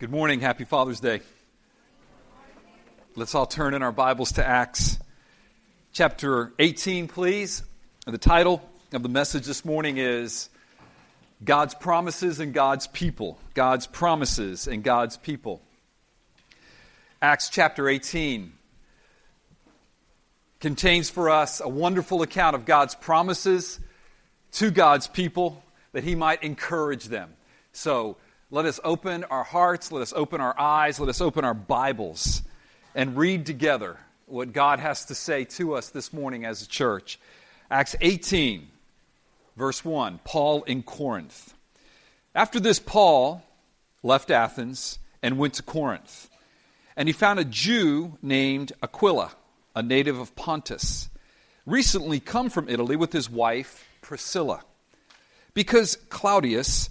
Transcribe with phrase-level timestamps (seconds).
[0.00, 0.40] Good morning.
[0.40, 1.20] Happy Father's Day.
[3.16, 4.98] Let's all turn in our Bibles to Acts
[5.92, 7.62] chapter 18, please.
[8.06, 10.48] The title of the message this morning is
[11.44, 13.38] God's Promises and God's People.
[13.52, 15.60] God's Promises and God's People.
[17.20, 18.54] Acts chapter 18
[20.60, 23.78] contains for us a wonderful account of God's promises
[24.52, 25.62] to God's people
[25.92, 27.34] that He might encourage them.
[27.74, 28.16] So,
[28.50, 32.42] let us open our hearts, let us open our eyes, let us open our Bibles
[32.96, 33.96] and read together
[34.26, 37.20] what God has to say to us this morning as a church.
[37.70, 38.66] Acts 18,
[39.56, 41.54] verse 1, Paul in Corinth.
[42.34, 43.42] After this, Paul
[44.02, 46.28] left Athens and went to Corinth.
[46.96, 49.30] And he found a Jew named Aquila,
[49.76, 51.08] a native of Pontus,
[51.66, 54.62] recently come from Italy with his wife Priscilla.
[55.54, 56.90] Because Claudius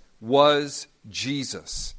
[0.21, 1.95] was Jesus.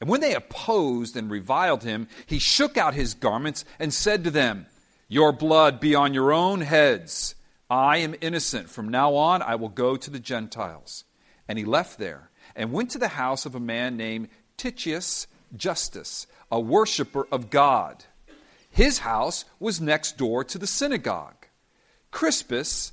[0.00, 4.30] And when they opposed and reviled him, he shook out his garments and said to
[4.30, 4.66] them,
[5.08, 7.36] Your blood be on your own heads.
[7.70, 8.68] I am innocent.
[8.68, 11.04] From now on, I will go to the Gentiles.
[11.48, 16.26] And he left there and went to the house of a man named Titius Justus,
[16.50, 18.04] a worshiper of God.
[18.70, 21.46] His house was next door to the synagogue.
[22.10, 22.92] Crispus,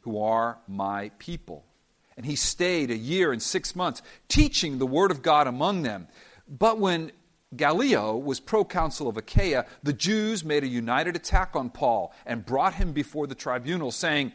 [0.00, 1.64] who are my people.
[2.16, 6.08] And he stayed a year and six months teaching the word of God among them.
[6.48, 7.12] But when
[7.56, 12.74] Gallio was proconsul of Achaia, the Jews made a united attack on Paul and brought
[12.74, 14.32] him before the tribunal, saying,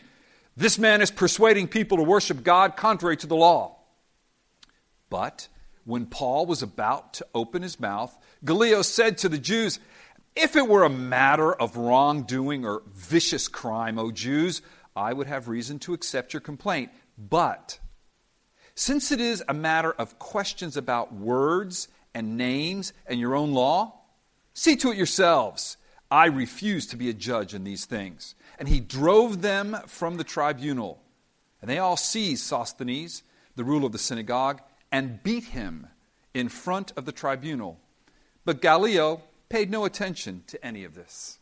[0.58, 3.78] This man is persuading people to worship God contrary to the law.
[5.10, 5.48] But
[5.86, 9.80] when Paul was about to open his mouth, Gallio said to the Jews,
[10.36, 14.62] If it were a matter of wrongdoing or vicious crime, O Jews,
[14.96, 16.92] I would have reason to accept your complaint.
[17.18, 17.80] But
[18.76, 24.02] since it is a matter of questions about words and names and your own law,
[24.54, 25.78] see to it yourselves.
[26.10, 28.36] I refuse to be a judge in these things.
[28.58, 31.02] And he drove them from the tribunal.
[31.62, 33.24] And they all seized Sosthenes,
[33.56, 35.88] the ruler of the synagogue, and beat him
[36.34, 37.80] in front of the tribunal.
[38.46, 41.40] But Gallio paid no attention to any of this.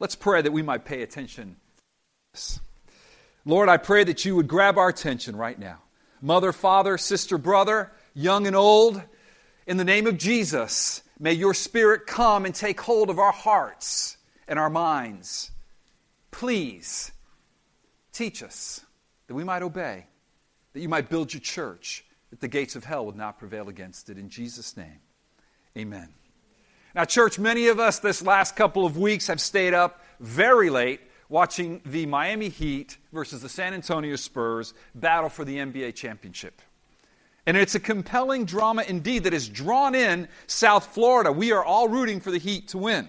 [0.00, 1.56] Let's pray that we might pay attention
[3.44, 5.78] Lord, I pray that you would grab our attention right now.
[6.20, 9.02] Mother, father, sister, brother, young and old,
[9.66, 14.16] in the name of Jesus, may your spirit come and take hold of our hearts
[14.46, 15.50] and our minds.
[16.30, 17.12] Please
[18.12, 18.80] teach us
[19.28, 20.06] that we might obey,
[20.72, 24.10] that you might build your church, that the gates of hell would not prevail against
[24.10, 24.18] it.
[24.18, 25.00] In Jesus' name,
[25.76, 26.08] amen.
[26.94, 31.00] Now, church, many of us this last couple of weeks have stayed up very late
[31.28, 36.62] watching the Miami Heat versus the San Antonio Spurs battle for the NBA championship.
[37.46, 41.32] And it's a compelling drama indeed that has drawn in South Florida.
[41.32, 43.08] We are all rooting for the Heat to win.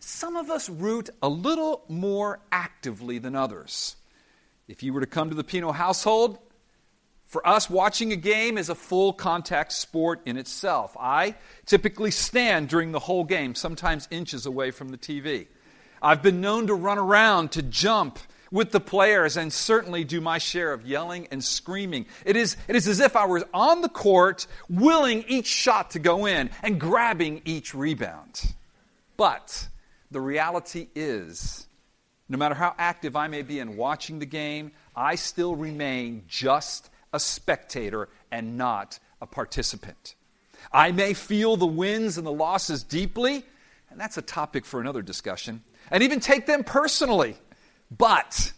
[0.00, 3.96] Some of us root a little more actively than others.
[4.68, 6.38] If you were to come to the Pino household,
[7.30, 10.96] for us, watching a game is a full contact sport in itself.
[10.98, 15.46] I typically stand during the whole game, sometimes inches away from the TV.
[16.02, 18.18] I've been known to run around, to jump
[18.50, 22.06] with the players, and certainly do my share of yelling and screaming.
[22.24, 25.98] It is, it is as if I was on the court, willing each shot to
[25.98, 28.54] go in and grabbing each rebound.
[29.16, 29.68] But
[30.10, 31.66] the reality is,
[32.28, 36.90] no matter how active I may be in watching the game, I still remain just
[37.12, 40.14] a spectator and not a participant.
[40.72, 43.44] I may feel the wins and the losses deeply,
[43.90, 47.36] and that's a topic for another discussion and even take them personally.
[47.90, 48.52] But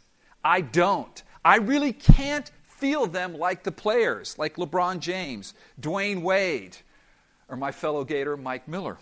[0.44, 1.22] I don't.
[1.44, 6.76] I really can't feel them like the players, like LeBron James, Dwyane Wade,
[7.48, 8.98] or my fellow Gator, Mike Miller.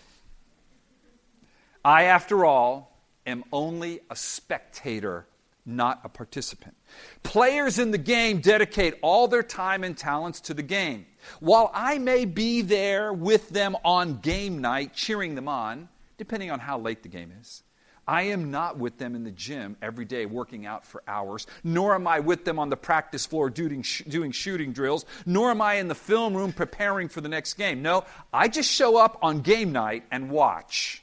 [1.83, 2.95] I, after all,
[3.25, 5.25] am only a spectator,
[5.65, 6.75] not a participant.
[7.23, 11.05] Players in the game dedicate all their time and talents to the game.
[11.39, 16.59] While I may be there with them on game night, cheering them on, depending on
[16.59, 17.63] how late the game is,
[18.11, 21.95] I am not with them in the gym every day working out for hours, nor
[21.95, 25.75] am I with them on the practice floor doing, doing shooting drills, nor am I
[25.75, 27.81] in the film room preparing for the next game.
[27.81, 28.03] No,
[28.33, 31.01] I just show up on game night and watch.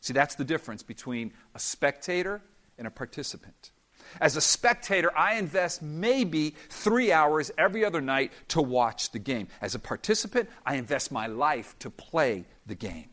[0.00, 2.40] See, that's the difference between a spectator
[2.78, 3.72] and a participant.
[4.20, 9.48] As a spectator, I invest maybe three hours every other night to watch the game.
[9.60, 13.11] As a participant, I invest my life to play the game.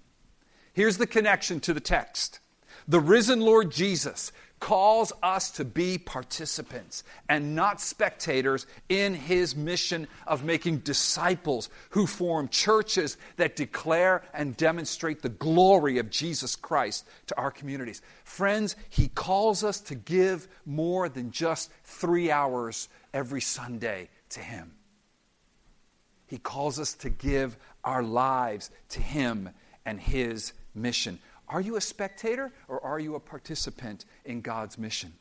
[0.80, 2.40] Here's the connection to the text
[2.88, 4.32] the risen Lord Jesus
[4.62, 12.08] calls us to be participants and not spectators in his mission of making disciples who
[12.08, 18.02] form churches that declare and demonstrate the glory of Jesus Christ to our communities.
[18.24, 24.72] Friends, he calls us to give more than just three hours every Sunday to him.
[26.26, 29.50] He calls us to give our lives to him
[29.86, 31.20] and his mission.
[31.48, 35.14] Are you a spectator or are you a participant in God's mission?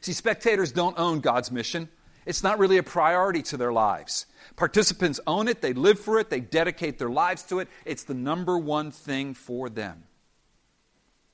[0.00, 1.88] See, spectators don't own God's mission.
[2.26, 4.26] It's not really a priority to their lives.
[4.56, 7.68] Participants own it, they live for it, they dedicate their lives to it.
[7.84, 10.04] It's the number one thing for them.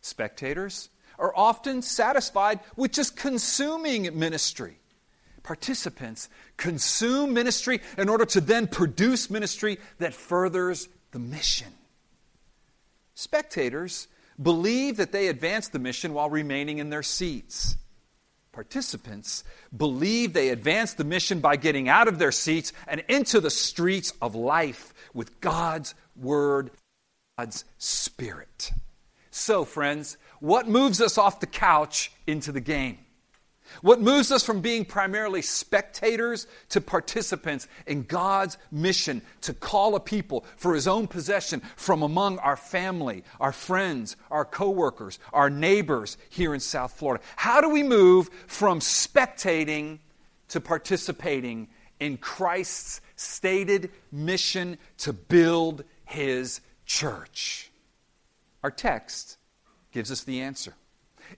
[0.00, 0.88] Spectators
[1.18, 4.78] are often satisfied with just consuming ministry.
[5.42, 11.72] Participants consume ministry in order to then produce ministry that furthers the mission.
[13.18, 14.06] Spectators
[14.40, 17.76] believe that they advance the mission while remaining in their seats.
[18.52, 19.42] Participants
[19.76, 24.12] believe they advance the mission by getting out of their seats and into the streets
[24.22, 26.70] of life with God's Word,
[27.36, 28.70] God's Spirit.
[29.32, 32.98] So, friends, what moves us off the couch into the game?
[33.82, 40.00] What moves us from being primarily spectators to participants in God's mission to call a
[40.00, 46.16] people for his own possession from among our family, our friends, our coworkers, our neighbors
[46.28, 47.22] here in South Florida?
[47.36, 49.98] How do we move from spectating
[50.48, 51.68] to participating
[52.00, 57.70] in Christ's stated mission to build his church?
[58.62, 59.36] Our text
[59.92, 60.74] gives us the answer.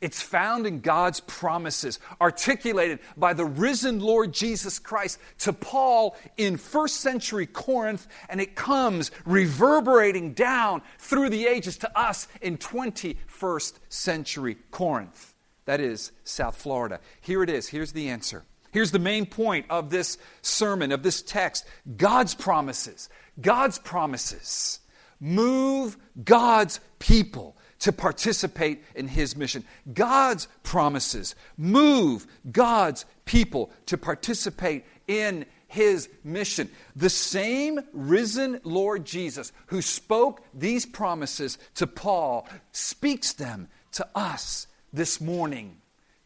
[0.00, 6.56] It's found in God's promises, articulated by the risen Lord Jesus Christ to Paul in
[6.56, 13.75] first century Corinth, and it comes reverberating down through the ages to us in 21st
[13.88, 15.34] century Corinth.
[15.66, 17.00] That is South Florida.
[17.20, 17.69] Here it is.
[17.69, 18.44] Here's the answer.
[18.72, 21.66] Here's the main point of this sermon, of this text
[21.96, 23.08] God's promises.
[23.40, 24.81] God's promises
[25.20, 29.65] move God's people to participate in his mission.
[29.93, 36.69] God's promises move God's people to participate in his mission.
[36.97, 44.67] The same risen Lord Jesus who spoke these promises to Paul speaks them to us
[44.93, 45.76] this morning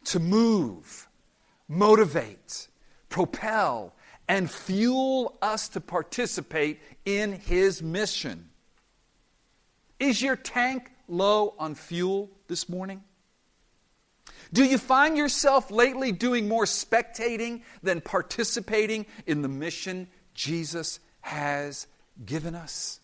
[0.05, 1.07] to move,
[1.67, 2.67] motivate,
[3.09, 3.93] propel,
[4.27, 8.49] and fuel us to participate in his mission.
[9.99, 13.03] Is your tank low on fuel this morning?
[14.53, 21.87] Do you find yourself lately doing more spectating than participating in the mission Jesus has
[22.25, 22.99] given us?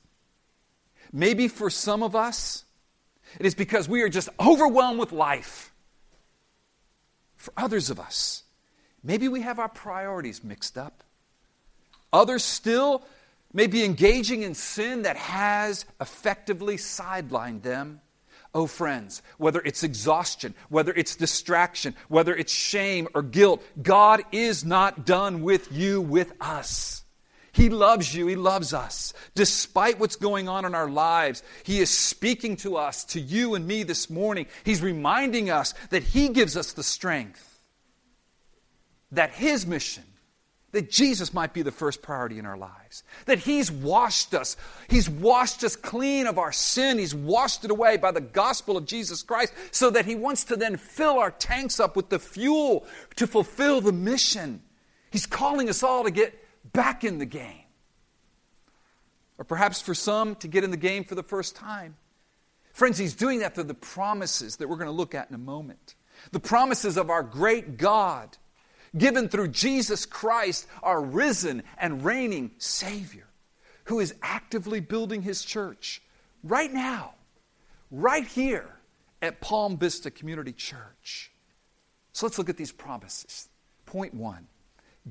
[1.12, 2.64] Maybe for some of us,
[3.40, 5.74] it is because we are just overwhelmed with life.
[7.36, 8.44] For others of us,
[9.04, 11.04] maybe we have our priorities mixed up.
[12.14, 13.04] Others still
[13.54, 18.02] may be engaging in sin that has effectively sidelined them.
[18.54, 24.66] Oh, friends, whether it's exhaustion, whether it's distraction, whether it's shame or guilt, God is
[24.66, 27.04] not done with you, with us.
[27.54, 28.28] He loves you.
[28.28, 29.14] He loves us.
[29.36, 33.68] Despite what's going on in our lives, He is speaking to us, to you and
[33.68, 34.48] me this morning.
[34.64, 37.62] He's reminding us that He gives us the strength,
[39.12, 40.04] that His mission
[40.72, 43.04] that Jesus might be the first priority in our lives.
[43.26, 44.56] That He's washed us.
[44.90, 46.98] He's washed us clean of our sin.
[46.98, 50.56] He's washed it away by the gospel of Jesus Christ so that He wants to
[50.56, 52.86] then fill our tanks up with the fuel
[53.18, 54.62] to fulfill the mission.
[55.12, 56.34] He's calling us all to get
[56.72, 57.66] back in the game.
[59.38, 61.96] Or perhaps for some, to get in the game for the first time.
[62.72, 65.40] Friends, He's doing that through the promises that we're going to look at in a
[65.40, 65.96] moment.
[66.32, 68.38] The promises of our great God
[68.98, 73.28] given through Jesus Christ, our risen and reigning Savior,
[73.86, 76.02] who is actively building his church
[76.44, 77.14] right now,
[77.90, 78.70] right here
[79.22, 81.32] at Palm Vista Community Church.
[82.14, 83.48] So let's look at these promises.
[83.86, 84.48] Point one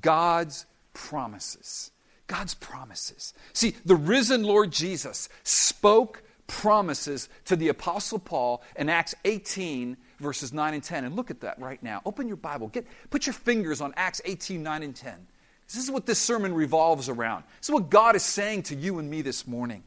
[0.00, 1.90] God's promises.
[2.26, 3.34] God's promises.
[3.54, 10.52] See, the risen Lord Jesus spoke promises to the Apostle Paul in Acts 18, verses
[10.52, 11.04] 9 and 10.
[11.04, 12.02] And look at that right now.
[12.04, 12.68] Open your Bible.
[12.68, 15.26] Get, put your fingers on Acts 18, 9 and 10.
[15.66, 17.44] This is what this sermon revolves around.
[17.58, 19.82] This is what God is saying to you and me this morning.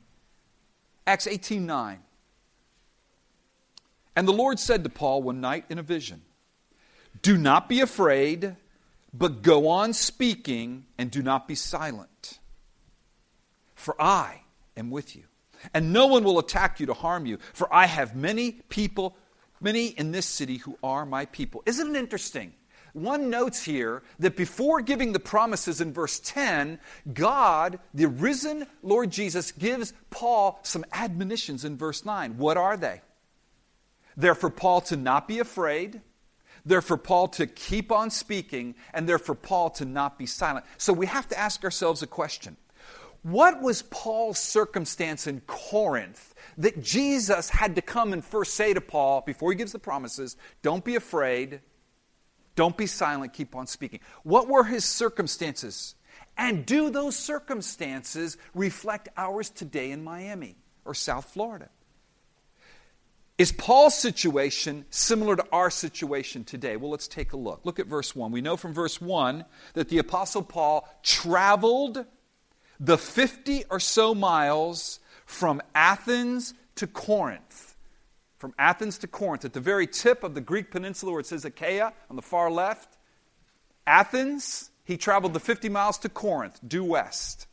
[1.06, 2.00] Acts 18, 9.
[4.16, 6.22] And the Lord said to Paul one night in a vision,
[7.22, 8.56] Do not be afraid,
[9.14, 12.40] but go on speaking and do not be silent.
[13.76, 14.42] For I
[14.78, 15.24] am with you
[15.74, 19.16] and no one will attack you to harm you, for I have many people,
[19.64, 21.64] many in this city who are my people.
[21.66, 22.54] Isn't it interesting?
[22.94, 26.80] One notes here that before giving the promises in verse 10,
[27.12, 32.38] God, the risen Lord Jesus, gives Paul some admonitions in verse 9.
[32.38, 33.02] What are they?
[34.16, 36.02] They're for Paul to not be afraid.
[36.66, 40.66] They're for Paul to keep on speaking, and they're for Paul to not be silent.
[40.78, 42.58] So we have to ask ourselves a question
[43.24, 48.82] what was Paul's circumstance in Corinth that Jesus had to come and first say to
[48.82, 51.62] Paul before he gives the promises, Don't be afraid,
[52.56, 54.02] don't be silent, keep on speaking?
[54.24, 55.96] What were his circumstances?
[56.38, 61.70] And do those circumstances reflect ours today in Miami or South Florida?
[63.38, 66.78] Is Paul's situation similar to our situation today?
[66.78, 67.62] Well, let's take a look.
[67.66, 68.32] Look at verse 1.
[68.32, 72.06] We know from verse 1 that the Apostle Paul traveled
[72.84, 77.78] the 50 or so miles from Athens to Corinth.
[78.38, 81.46] From Athens to Corinth, at the very tip of the Greek peninsula where it says
[81.46, 82.98] Achaia on the far left.
[83.88, 87.48] Athens, he traveled the 50 miles to Corinth, due west.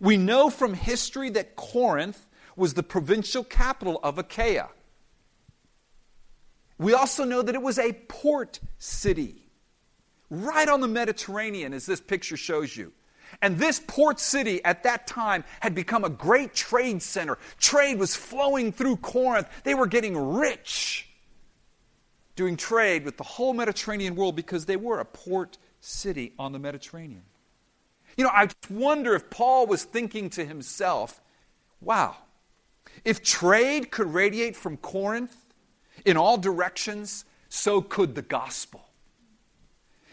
[0.00, 4.68] We know from history that Corinth was the provincial capital of Achaia.
[6.76, 9.48] We also know that it was a port city,
[10.28, 12.92] right on the Mediterranean, as this picture shows you.
[13.42, 17.38] And this port city at that time had become a great trade center.
[17.58, 19.48] Trade was flowing through Corinth.
[19.64, 21.08] They were getting rich
[22.36, 26.58] doing trade with the whole Mediterranean world because they were a port city on the
[26.58, 27.22] Mediterranean.
[28.16, 31.20] You know, I just wonder if Paul was thinking to himself,
[31.80, 32.16] wow,
[33.04, 35.36] if trade could radiate from Corinth
[36.04, 38.86] in all directions, so could the gospel.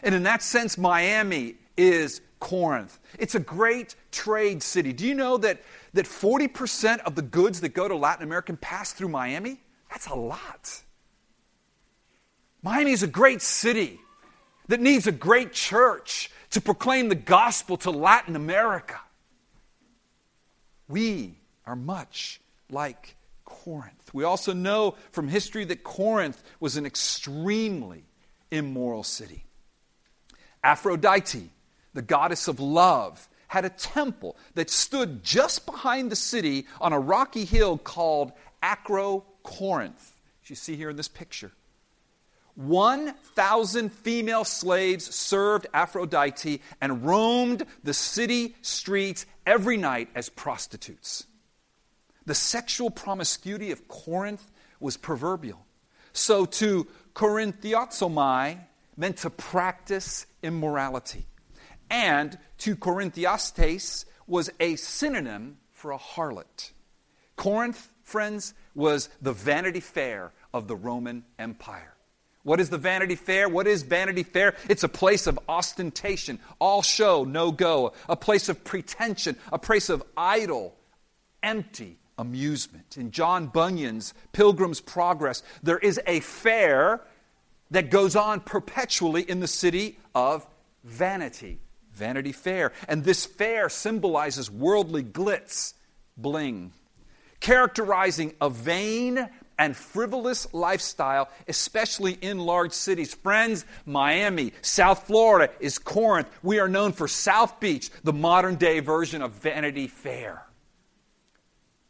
[0.02, 3.00] And in that sense, Miami is Corinth.
[3.18, 4.92] It's a great trade city.
[4.92, 5.62] Do you know that,
[5.94, 9.62] that 40% of the goods that go to Latin America pass through Miami?
[9.90, 10.82] That's a lot.
[12.62, 13.98] Miami is a great city
[14.68, 19.00] that needs a great church to proclaim the gospel to Latin America.
[20.90, 24.14] We are much like Corinth.
[24.14, 28.04] We also know from history that Corinth was an extremely
[28.52, 29.46] immoral city.
[30.62, 31.50] Aphrodite
[31.94, 37.00] the goddess of love, had a temple that stood just behind the city on a
[37.00, 38.32] rocky hill called
[38.64, 41.52] Acrocorinth, as you see here in this picture.
[42.56, 51.26] 1,000 female slaves served Aphrodite and roamed the city streets every night as prostitutes.
[52.26, 55.66] The sexual promiscuity of Corinth was proverbial.
[56.14, 58.60] So to Korinthiazomai
[58.98, 61.26] meant to practice immorality
[61.90, 66.72] and to Corinthiastes was a synonym for a harlot.
[67.36, 71.94] Corinth, friends, was the Vanity Fair of the Roman Empire.
[72.44, 73.48] What is the Vanity Fair?
[73.48, 74.56] What is Vanity Fair?
[74.70, 79.90] It's a place of ostentation, all show, no go, a place of pretension, a place
[79.90, 80.76] of idle,
[81.42, 82.98] empty amusement.
[82.98, 87.02] In John Bunyan's Pilgrim's Progress, there is a fair
[87.72, 90.46] that goes on perpetually in the city of
[90.84, 91.60] vanity.
[91.94, 92.72] Vanity Fair.
[92.88, 95.74] And this fair symbolizes worldly glitz,
[96.18, 96.72] bling,
[97.40, 103.14] characterizing a vain and frivolous lifestyle, especially in large cities.
[103.14, 106.30] Friends, Miami, South Florida is Corinth.
[106.42, 110.44] We are known for South Beach, the modern day version of Vanity Fair.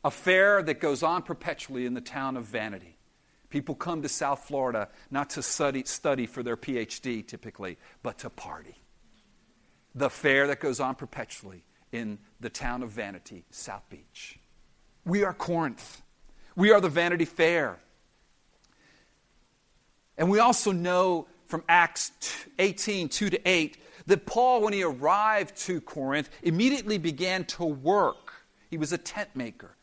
[0.04, 2.98] A fair that goes on perpetually in the town of Vanity.
[3.50, 8.30] People come to South Florida not to study, study for their PhD typically, but to
[8.30, 8.83] party
[9.96, 14.40] the fair that goes on perpetually in the town of Vanity, South Beach.
[15.06, 16.02] We are Corinth.
[16.56, 17.80] We are the Vanity Fair.
[20.18, 22.12] And we also know from Acts
[22.60, 28.34] 18 2 to 8 that Paul, when he arrived to Corinth, immediately began to work.
[28.70, 29.76] he was a tent maker.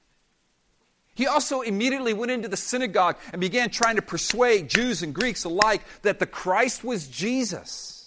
[1.14, 5.44] He also immediately went into the synagogue and began trying to persuade Jews and Greeks
[5.44, 7.99] alike that the Christ was Jesus.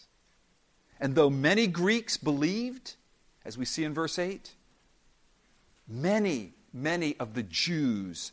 [1.03, 2.95] And though many Greeks believed,
[3.45, 4.51] as we see in verse 8,
[5.87, 8.31] many, many of the Jews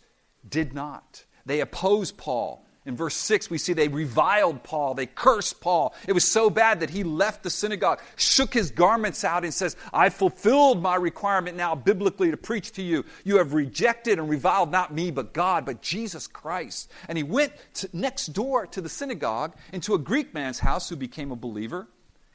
[0.48, 1.26] did not.
[1.44, 5.94] They opposed Paul in verse 6, we see they reviled Paul, they cursed Paul.
[6.08, 9.76] It was so bad that he left the synagogue, shook his garments out, and says,
[9.92, 13.04] I fulfilled my requirement now biblically to preach to you.
[13.22, 16.90] You have rejected and reviled not me, but God, but Jesus Christ.
[17.06, 20.96] And he went to, next door to the synagogue into a Greek man's house who
[20.96, 21.86] became a believer,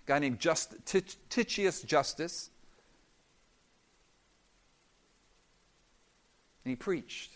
[0.06, 0.74] guy named Just,
[1.30, 2.50] Titius Justus.
[6.64, 7.32] And he preached.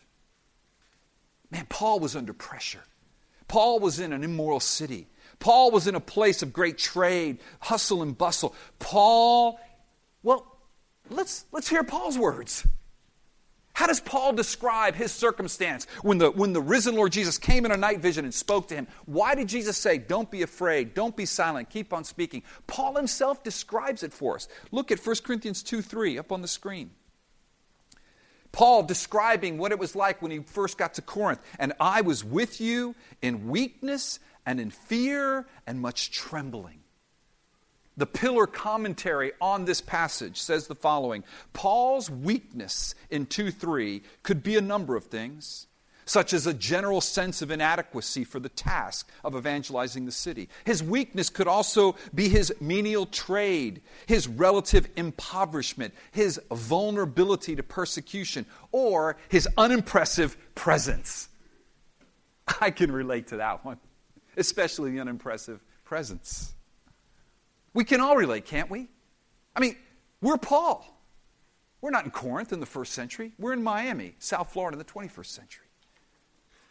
[1.51, 2.83] Man, Paul was under pressure.
[3.47, 5.07] Paul was in an immoral city.
[5.39, 8.53] Paul was in a place of great trade, hustle and bustle.
[8.77, 9.59] Paul,
[10.21, 10.59] well,
[11.09, 12.67] let's, let's hear Paul's words.
[13.79, 17.71] How does Paul describe his circumstance when the, when the risen Lord Jesus came in
[17.71, 18.89] a night vision and spoke to him?
[19.05, 22.43] Why did Jesus say, Don't be afraid, don't be silent, keep on speaking?
[22.67, 24.49] Paul himself describes it for us.
[24.71, 26.91] Look at 1 Corinthians 2 3 up on the screen.
[28.51, 31.39] Paul describing what it was like when he first got to Corinth.
[31.57, 36.81] And I was with you in weakness and in fear and much trembling.
[37.99, 44.41] The pillar commentary on this passage says the following Paul's weakness in 2 3 could
[44.41, 45.67] be a number of things
[46.05, 50.47] such as a general sense of inadequacy for the task of evangelizing the city.
[50.63, 58.45] His weakness could also be his menial trade, his relative impoverishment, his vulnerability to persecution,
[58.71, 61.27] or his unimpressive presence.
[62.61, 63.77] I can relate to that one,
[64.37, 66.53] especially the unimpressive presence.
[67.73, 68.89] We can all relate, can't we?
[69.55, 69.75] I mean,
[70.21, 70.85] we're Paul.
[71.81, 73.33] We're not in Corinth in the first century.
[73.39, 75.65] We're in Miami, South Florida in the 21st century.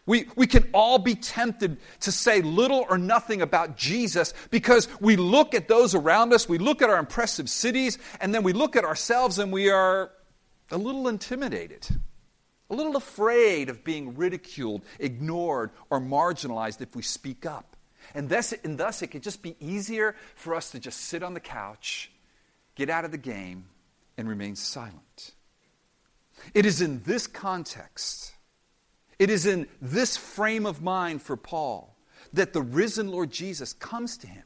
[0.09, 5.17] We, we can all be tempted to say little or nothing about Jesus because we
[5.17, 8.75] look at those around us, we look at our impressive cities, and then we look
[8.75, 10.11] at ourselves and we are
[10.71, 11.87] a little intimidated,
[12.71, 17.77] a little afraid of being ridiculed, ignored, or marginalized if we speak up.
[18.15, 21.35] And thus, and thus, it could just be easier for us to just sit on
[21.35, 22.11] the couch,
[22.75, 23.67] get out of the game,
[24.17, 25.33] and remain silent.
[26.55, 28.33] It is in this context
[29.19, 31.97] it is in this frame of mind for Paul
[32.33, 34.45] that the risen Lord Jesus comes to him.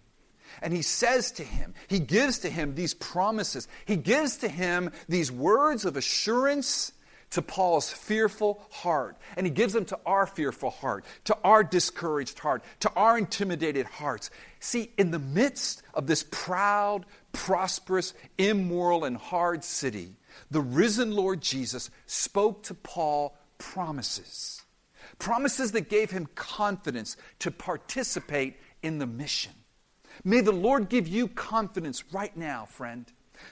[0.61, 3.69] And he says to him, he gives to him these promises.
[3.87, 6.93] He gives to him these words of assurance
[7.33, 9.17] to Paul's fearful heart.
[9.37, 13.87] And he gives them to our fearful heart, to our discouraged heart, to our intimidated
[13.87, 14.31] hearts.
[14.61, 20.15] See, in the midst of this proud, prosperous, immoral, and hard city,
[20.51, 24.63] the risen Lord Jesus spoke to Paul promises
[25.19, 29.53] promises that gave him confidence to participate in the mission.
[30.25, 33.07] May the Lord give you confidence right now, friend,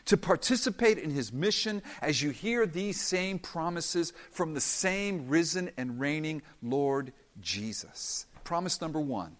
[0.06, 5.70] to participate in his mission as you hear these same promises from the same risen
[5.76, 8.26] and reigning Lord Jesus.
[8.44, 9.36] Promise number one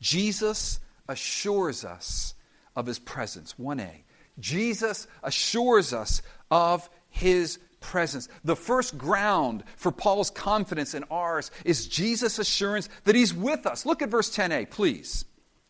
[0.00, 2.34] Jesus assures us
[2.76, 3.54] of his presence.
[3.58, 3.90] 1a.
[4.38, 8.28] Jesus assures us of his presence.
[8.44, 13.84] The first ground for Paul's confidence and ours is Jesus' assurance that he's with us.
[13.84, 15.24] Look at verse 10a, please.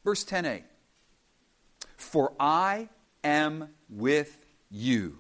[0.05, 0.63] Verse 10a.
[1.97, 2.89] For I
[3.25, 4.37] am with
[4.71, 5.19] you.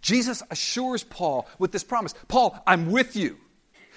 [0.00, 3.38] Jesus assures Paul with this promise Paul, I'm with you.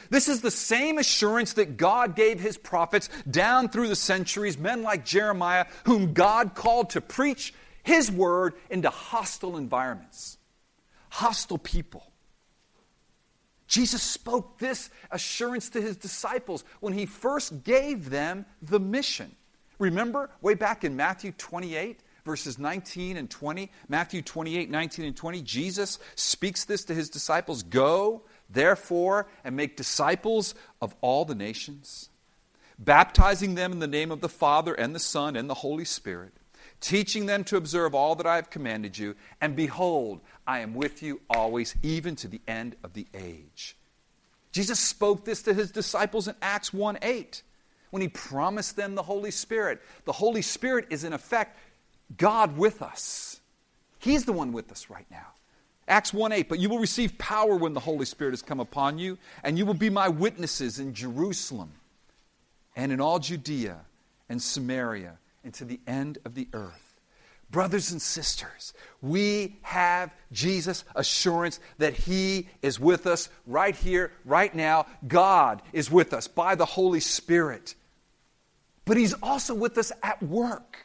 [0.09, 4.83] This is the same assurance that God gave his prophets down through the centuries, men
[4.83, 10.37] like Jeremiah, whom God called to preach his word into hostile environments,
[11.09, 12.11] hostile people.
[13.67, 19.33] Jesus spoke this assurance to his disciples when he first gave them the mission.
[19.79, 25.41] Remember, way back in Matthew 28, verses 19 and 20, Matthew 28, 19 and 20,
[25.41, 32.09] Jesus speaks this to his disciples Go, therefore, and make disciples of all the nations,
[32.79, 36.33] baptizing them in the name of the Father and the Son and the Holy Spirit
[36.81, 39.15] teaching them to observe all that I have commanded you.
[39.39, 43.77] And behold, I am with you always, even to the end of the age.
[44.51, 47.43] Jesus spoke this to his disciples in Acts 1 8
[47.91, 49.81] when he promised them the Holy Spirit.
[50.05, 51.57] The Holy Spirit is, in effect,
[52.17, 53.39] God with us.
[53.99, 55.27] He's the one with us right now.
[55.87, 58.97] Acts 1 8, but you will receive power when the Holy Spirit has come upon
[58.97, 61.71] you, and you will be my witnesses in Jerusalem
[62.75, 63.79] and in all Judea
[64.29, 66.99] and Samaria and to the end of the earth.
[67.49, 74.55] Brothers and sisters, we have Jesus' assurance that He is with us right here, right
[74.55, 74.85] now.
[75.05, 77.75] God is with us by the Holy Spirit.
[78.85, 80.77] But He's also with us at work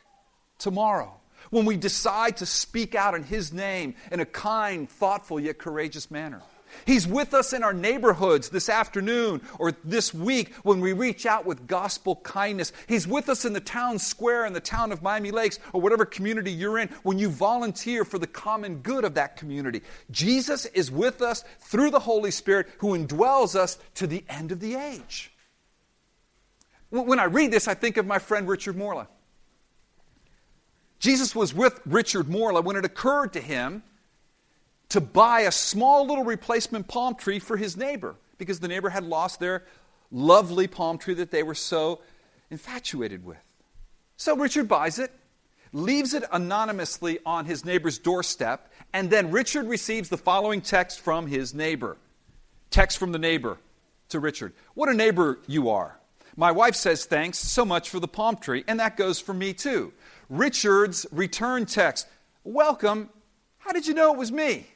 [0.58, 1.12] tomorrow
[1.50, 6.10] when we decide to speak out in His name in a kind, thoughtful, yet courageous
[6.10, 6.42] manner.
[6.84, 11.46] He's with us in our neighborhoods this afternoon or this week when we reach out
[11.46, 12.72] with gospel kindness.
[12.86, 16.04] He's with us in the town square in the town of Miami Lakes or whatever
[16.04, 19.82] community you're in when you volunteer for the common good of that community.
[20.10, 24.60] Jesus is with us through the Holy Spirit who indwells us to the end of
[24.60, 25.32] the age.
[26.90, 29.08] When I read this, I think of my friend Richard Morla.
[30.98, 33.82] Jesus was with Richard Morla when it occurred to him
[34.88, 39.04] to buy a small little replacement palm tree for his neighbor because the neighbor had
[39.04, 39.64] lost their
[40.11, 42.00] lovely palm tree that they were so
[42.50, 43.38] infatuated with.
[44.16, 45.12] So Richard buys it,
[45.72, 51.26] leaves it anonymously on his neighbor's doorstep, and then Richard receives the following text from
[51.26, 51.96] his neighbor.
[52.70, 53.59] Text from the neighbor
[54.11, 55.98] to Richard What a neighbor you are.
[56.37, 59.52] My wife says thanks so much for the palm tree, and that goes for me
[59.54, 59.92] too.
[60.28, 62.06] Richard's return text
[62.44, 63.10] Welcome.
[63.58, 64.68] How did you know it was me?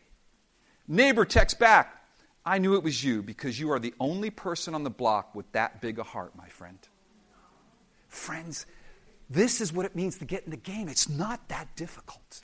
[0.89, 2.05] Neighbor texts back,
[2.45, 5.51] I knew it was you because you are the only person on the block with
[5.53, 6.79] that big a heart, my friend.
[8.09, 8.67] Friends,
[9.29, 10.89] this is what it means to get in the game.
[10.89, 12.41] It's not that difficult.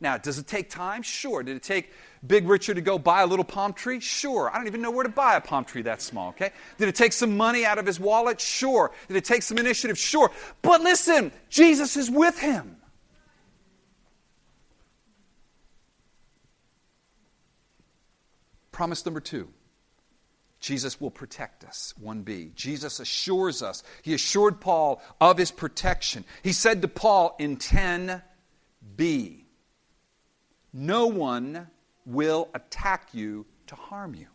[0.00, 1.02] Now, does it take time?
[1.02, 1.42] Sure.
[1.42, 1.90] Did it take
[2.26, 4.00] Big Richard to go buy a little palm tree?
[4.00, 4.50] Sure.
[4.52, 6.50] I don't even know where to buy a palm tree that small, okay?
[6.78, 8.40] Did it take some money out of his wallet?
[8.40, 8.92] Sure.
[9.08, 9.98] Did it take some initiative?
[9.98, 10.30] Sure.
[10.62, 12.76] But listen, Jesus is with him.
[18.70, 19.48] Promise number two
[20.60, 21.94] Jesus will protect us.
[22.00, 22.54] 1b.
[22.54, 23.82] Jesus assures us.
[24.02, 26.24] He assured Paul of his protection.
[26.42, 28.22] He said to Paul in 10b,
[30.72, 31.68] No one
[32.04, 34.26] will attack you to harm you.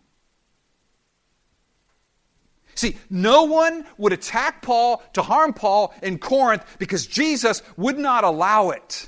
[2.75, 8.23] See, no one would attack Paul to harm Paul in Corinth because Jesus would not
[8.23, 9.07] allow it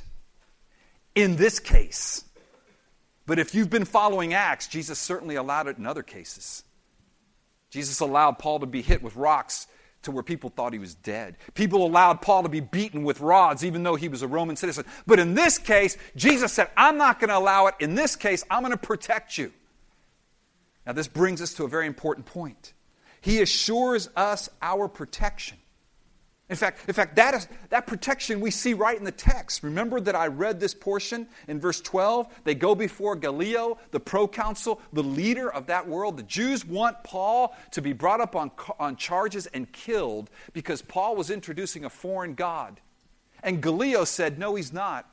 [1.16, 2.24] in this case.
[3.26, 6.64] But if you've been following Acts, Jesus certainly allowed it in other cases.
[7.72, 9.68] Jesus allowed Paul to be hit with rocks
[10.06, 11.38] to where people thought he was dead.
[11.54, 14.86] People allowed Paul to be beaten with rods, even though he was a Roman citizen.
[15.06, 17.76] But in this case, Jesus said, I'm not going to allow it.
[17.80, 19.52] In this case, I'm going to protect you.
[20.86, 22.74] Now, this brings us to a very important point.
[23.22, 25.58] He assures us our protection.
[26.48, 29.64] In fact, in fact that, is, that protection we see right in the text.
[29.64, 32.28] Remember that I read this portion in verse 12?
[32.44, 36.18] They go before Gallio, the proconsul, the leader of that world.
[36.18, 41.16] The Jews want Paul to be brought up on, on charges and killed because Paul
[41.16, 42.80] was introducing a foreign God.
[43.42, 45.10] And Gallio said, No, he's not.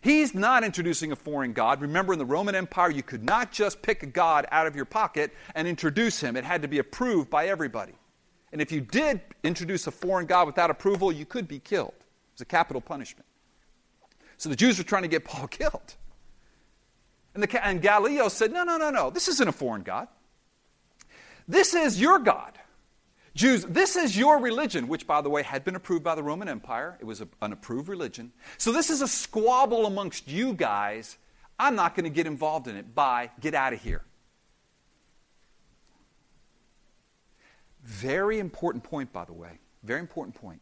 [0.00, 1.80] He's not introducing a foreign God.
[1.80, 4.84] Remember, in the Roman Empire, you could not just pick a God out of your
[4.84, 7.94] pocket and introduce him, it had to be approved by everybody.
[8.52, 11.94] And if you did introduce a foreign God without approval, you could be killed.
[11.96, 13.26] It was a capital punishment.
[14.36, 15.94] So the Jews were trying to get Paul killed.
[17.34, 19.10] And, the, and Gallio said, No, no, no, no.
[19.10, 20.08] This isn't a foreign God.
[21.48, 22.58] This is your God.
[23.34, 26.48] Jews, this is your religion, which, by the way, had been approved by the Roman
[26.48, 26.98] Empire.
[27.00, 28.30] It was a, an approved religion.
[28.58, 31.16] So this is a squabble amongst you guys.
[31.58, 32.94] I'm not going to get involved in it.
[32.94, 33.30] Bye.
[33.40, 34.02] Get out of here.
[37.82, 39.58] Very important point, by the way.
[39.82, 40.60] Very important point.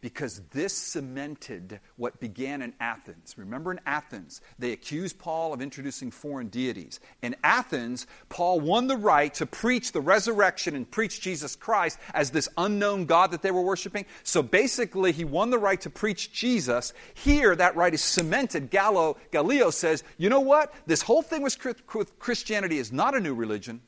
[0.00, 3.38] Because this cemented what began in Athens.
[3.38, 7.00] Remember in Athens, they accused Paul of introducing foreign deities.
[7.22, 12.30] In Athens, Paul won the right to preach the resurrection and preach Jesus Christ as
[12.30, 14.04] this unknown God that they were worshiping.
[14.24, 16.92] So basically, he won the right to preach Jesus.
[17.14, 18.68] Here, that right is cemented.
[18.68, 20.74] Gallo, Gallio says, you know what?
[20.86, 23.80] This whole thing with Christianity is not a new religion.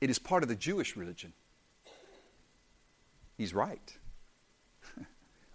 [0.00, 1.32] It is part of the Jewish religion.
[3.36, 3.96] He's right.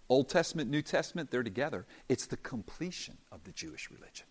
[0.08, 1.86] Old Testament, New Testament, they're together.
[2.08, 4.26] It's the completion of the Jewish religion.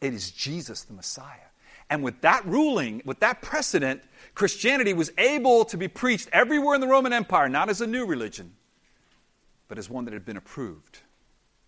[0.00, 1.50] It is Jesus the Messiah.
[1.88, 4.02] And with that ruling, with that precedent,
[4.34, 8.06] Christianity was able to be preached everywhere in the Roman Empire, not as a new
[8.06, 8.54] religion,
[9.68, 11.00] but as one that had been approved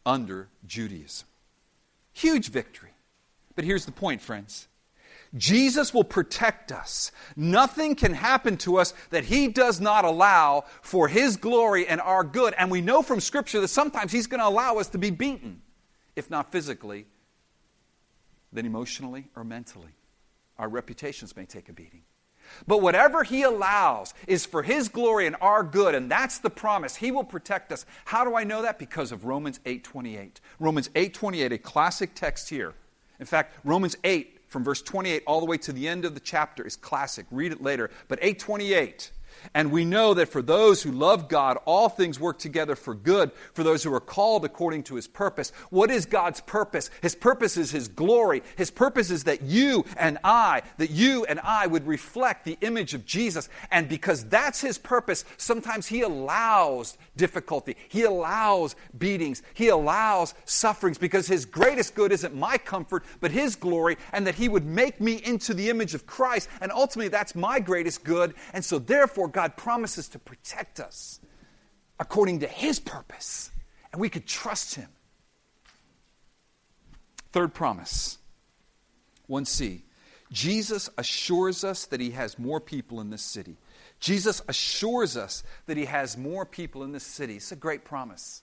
[0.05, 1.29] under Judaism.
[2.12, 2.91] Huge victory.
[3.55, 4.67] But here's the point, friends
[5.37, 7.12] Jesus will protect us.
[7.37, 12.25] Nothing can happen to us that He does not allow for His glory and our
[12.25, 12.55] good.
[12.57, 15.62] And we know from Scripture that sometimes He's going to allow us to be beaten,
[16.17, 17.07] if not physically,
[18.53, 19.93] then emotionally or mentally.
[20.59, 22.03] Our reputations may take a beating.
[22.67, 26.97] But whatever he allows is for his glory and our good, and that's the promise.
[26.97, 27.87] He will protect us.
[28.05, 28.79] How do I know that?
[28.79, 30.41] Because of Romans 8:28.
[30.59, 32.75] Romans 8:28, a classic text here.
[33.21, 36.21] In fact, Romans 8 from verse 28 all the way to the end of the
[36.21, 37.27] chapter is classic.
[37.31, 37.91] Read it later.
[38.09, 39.13] But 828
[39.55, 43.31] and we know that for those who love God, all things work together for good,
[43.53, 45.51] for those who are called according to his purpose.
[45.70, 46.90] What is God's purpose?
[47.03, 48.42] His purpose is his glory.
[48.57, 52.94] His purpose is that you and I, that you and I would reflect the image
[52.94, 53.48] of Jesus.
[53.70, 57.77] And because that's his purpose, sometimes he allows difficulty.
[57.88, 59.42] He allows beatings.
[59.55, 64.35] He allows sufferings because his greatest good isn't my comfort, but his glory, and that
[64.35, 66.48] he would make me into the image of Christ.
[66.61, 68.35] And ultimately, that's my greatest good.
[68.53, 68.79] And so,
[69.29, 71.21] therefore, God promises to protect us
[71.99, 73.51] according to His purpose,
[73.93, 74.88] and we could trust Him.
[77.33, 78.19] Third promise
[79.29, 79.83] 1c
[80.31, 83.57] Jesus assures us that He has more people in this city.
[84.01, 87.37] Jesus assures us that He has more people in this city.
[87.37, 88.43] It's a great promise.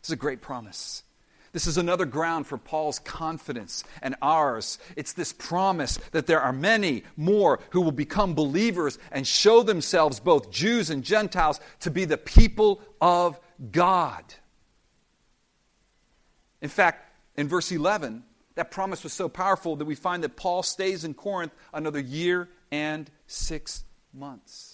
[0.00, 1.02] It's a great promise.
[1.52, 4.78] This is another ground for Paul's confidence and ours.
[4.94, 10.20] It's this promise that there are many more who will become believers and show themselves,
[10.20, 13.40] both Jews and Gentiles, to be the people of
[13.72, 14.22] God.
[16.62, 18.22] In fact, in verse 11,
[18.54, 22.48] that promise was so powerful that we find that Paul stays in Corinth another year
[22.70, 24.69] and six months.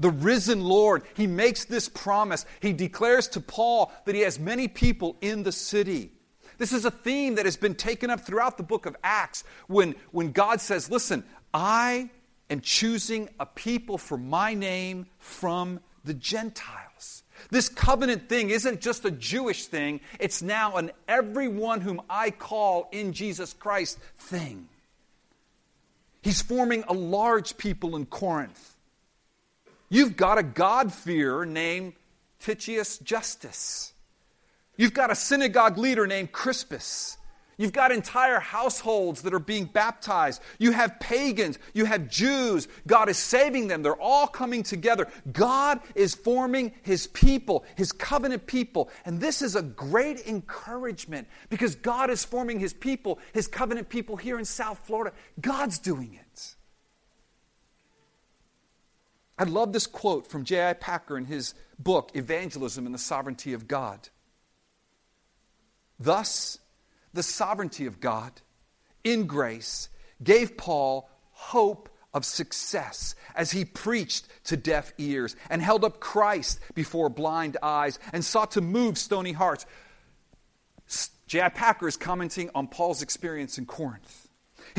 [0.00, 2.46] The risen Lord, he makes this promise.
[2.60, 6.10] He declares to Paul that he has many people in the city.
[6.56, 9.94] This is a theme that has been taken up throughout the book of Acts when,
[10.10, 11.22] when God says, Listen,
[11.54, 12.10] I
[12.48, 17.22] am choosing a people for my name from the Gentiles.
[17.50, 22.88] This covenant thing isn't just a Jewish thing, it's now an everyone whom I call
[22.92, 24.68] in Jesus Christ thing.
[26.22, 28.69] He's forming a large people in Corinth.
[29.90, 31.94] You've got a God-fearer named
[32.38, 33.92] Titius Justus.
[34.76, 37.18] You've got a synagogue leader named Crispus.
[37.58, 40.40] You've got entire households that are being baptized.
[40.58, 41.58] You have pagans.
[41.74, 42.68] You have Jews.
[42.86, 43.82] God is saving them.
[43.82, 45.08] They're all coming together.
[45.30, 48.88] God is forming his people, his covenant people.
[49.04, 54.16] And this is a great encouragement because God is forming his people, his covenant people
[54.16, 55.14] here in South Florida.
[55.42, 56.29] God's doing it.
[59.40, 60.74] I love this quote from J.I.
[60.74, 64.10] Packer in his book, Evangelism and the Sovereignty of God.
[65.98, 66.58] Thus,
[67.14, 68.32] the sovereignty of God
[69.02, 69.88] in grace
[70.22, 76.60] gave Paul hope of success as he preached to deaf ears and held up Christ
[76.74, 79.64] before blind eyes and sought to move stony hearts.
[81.28, 81.48] J.I.
[81.48, 84.19] Packer is commenting on Paul's experience in Corinth.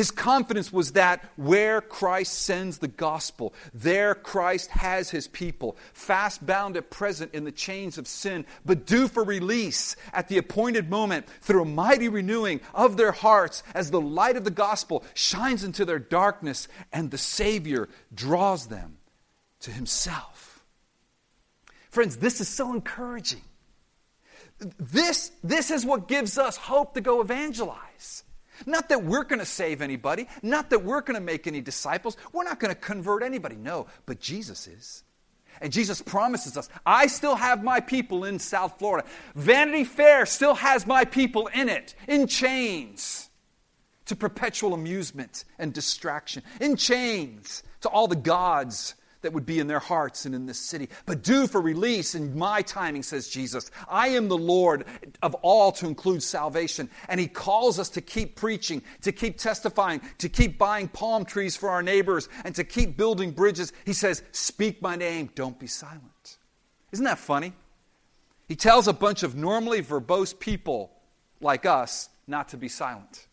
[0.01, 6.43] His confidence was that where Christ sends the gospel, there Christ has his people, fast
[6.43, 10.89] bound at present in the chains of sin, but due for release at the appointed
[10.89, 15.63] moment through a mighty renewing of their hearts as the light of the gospel shines
[15.63, 18.97] into their darkness and the Savior draws them
[19.59, 20.65] to himself.
[21.91, 23.43] Friends, this is so encouraging.
[24.79, 28.23] This, this is what gives us hope to go evangelize.
[28.65, 32.17] Not that we're going to save anybody, not that we're going to make any disciples.
[32.33, 33.55] We're not going to convert anybody.
[33.55, 35.03] No, but Jesus is.
[35.61, 39.07] And Jesus promises us, I still have my people in South Florida.
[39.35, 43.29] Vanity Fair still has my people in it, in chains
[44.05, 49.67] to perpetual amusement and distraction, in chains to all the gods that would be in
[49.67, 53.69] their hearts and in this city, but due for release in my timing, says Jesus.
[53.87, 54.85] I am the Lord
[55.21, 56.89] of all to include salvation.
[57.07, 61.55] And He calls us to keep preaching, to keep testifying, to keep buying palm trees
[61.55, 63.73] for our neighbors, and to keep building bridges.
[63.85, 66.37] He says, Speak my name, don't be silent.
[66.91, 67.53] Isn't that funny?
[68.47, 70.91] He tells a bunch of normally verbose people
[71.39, 73.27] like us not to be silent.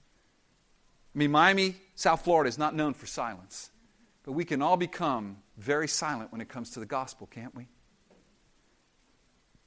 [1.15, 3.71] I mean, Miami, South Florida is not known for silence,
[4.25, 7.67] but we can all become very silent when it comes to the gospel, can't we?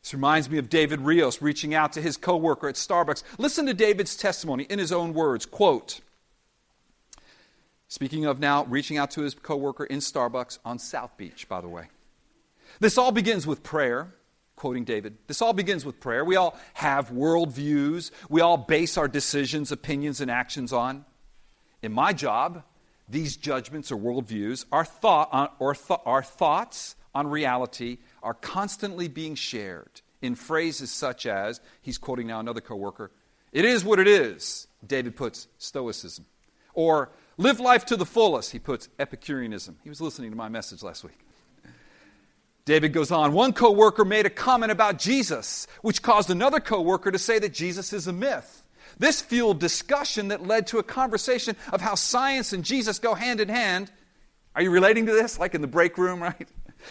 [0.01, 3.23] This reminds me of David Rios reaching out to his coworker at Starbucks.
[3.37, 5.45] Listen to David's testimony in his own words.
[5.45, 6.01] Quote,
[7.87, 11.67] Speaking of now reaching out to his coworker in Starbucks on South Beach, by the
[11.67, 11.89] way.
[12.79, 14.13] This all begins with prayer,
[14.55, 15.17] quoting David.
[15.27, 16.23] This all begins with prayer.
[16.23, 18.11] We all have worldviews.
[18.29, 21.03] We all base our decisions, opinions, and actions on.
[21.81, 22.63] In my job,
[23.11, 29.35] these judgments or worldviews, our, thought, or th- our thoughts on reality are constantly being
[29.35, 33.11] shared in phrases such as, he's quoting now another coworker,
[33.51, 36.25] it is what it is, David puts stoicism.
[36.73, 38.51] Or Live life to the fullest.
[38.51, 39.77] He puts Epicureanism.
[39.83, 41.17] He was listening to my message last week.
[42.65, 47.17] David goes on, one coworker made a comment about Jesus, which caused another coworker to
[47.17, 48.63] say that Jesus is a myth.
[49.01, 53.41] This fueled discussion that led to a conversation of how science and Jesus go hand
[53.41, 53.91] in hand.
[54.53, 55.39] Are you relating to this?
[55.39, 56.47] Like in the break room, right?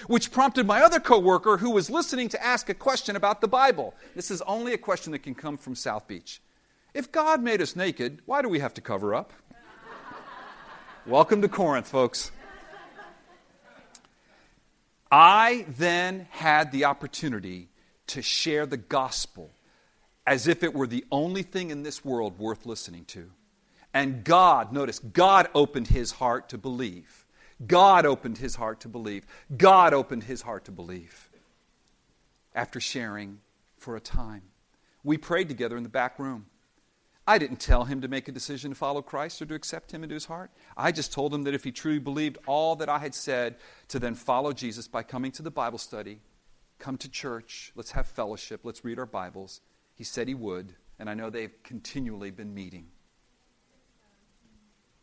[0.09, 3.95] Which prompted my other coworker who was listening to ask a question about the Bible.
[4.17, 6.43] This is only a question that can come from South Beach.
[6.95, 9.33] If God made us naked, why do we have to cover up?
[11.07, 12.33] Welcome to Corinth, folks.
[15.13, 17.69] I then had the opportunity
[18.09, 19.53] to share the gospel
[20.27, 23.31] as if it were the only thing in this world worth listening to.
[23.93, 27.27] And God, notice, God opened his heart to believe.
[27.67, 29.27] God opened his heart to believe.
[29.57, 31.29] God opened his heart to believe.
[32.55, 33.41] After sharing
[33.77, 34.43] for a time,
[35.03, 36.47] we prayed together in the back room.
[37.27, 40.03] I didn't tell him to make a decision to follow Christ or to accept him
[40.03, 40.51] into his heart.
[40.77, 43.57] I just told him that if he truly believed all that I had said,
[43.89, 46.21] to then follow Jesus by coming to the Bible study,
[46.79, 49.61] come to church, let's have fellowship, let's read our Bibles.
[50.01, 52.87] He said he would, and I know they've continually been meeting.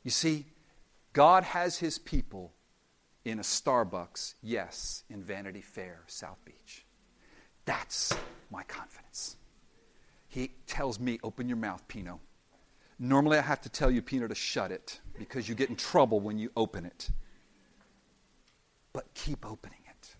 [0.01, 0.47] You see,
[1.13, 2.51] God has his people
[3.23, 6.83] in a Starbucks, yes, in Vanity Fair, South Beach.
[7.65, 8.17] That's
[8.49, 9.35] my confidence.
[10.29, 12.19] He tells me, open your mouth, Pino.
[12.97, 16.21] Normally, I have to tell you, Pino, to shut it because you get in trouble
[16.21, 17.11] when you open it.
[18.93, 20.15] But keep opening it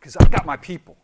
[0.00, 0.96] because I've got my people.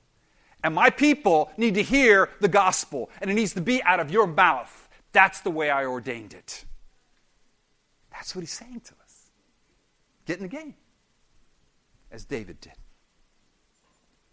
[0.64, 4.10] And my people need to hear the gospel, and it needs to be out of
[4.10, 4.88] your mouth.
[5.12, 6.64] That's the way I ordained it.
[8.10, 9.30] That's what he's saying to us.
[10.24, 10.74] Get in the game,
[12.10, 12.72] as David did.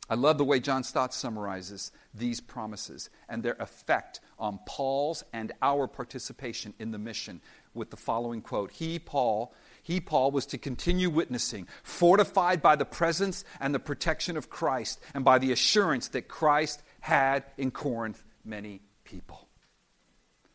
[0.10, 5.52] I love the way John Stott summarizes these promises and their effect on Paul's and
[5.62, 7.42] our participation in the mission
[7.74, 12.86] with the following quote He, Paul, he, Paul, was to continue witnessing, fortified by the
[12.86, 18.24] presence and the protection of Christ and by the assurance that Christ had in Corinth
[18.46, 19.48] many people.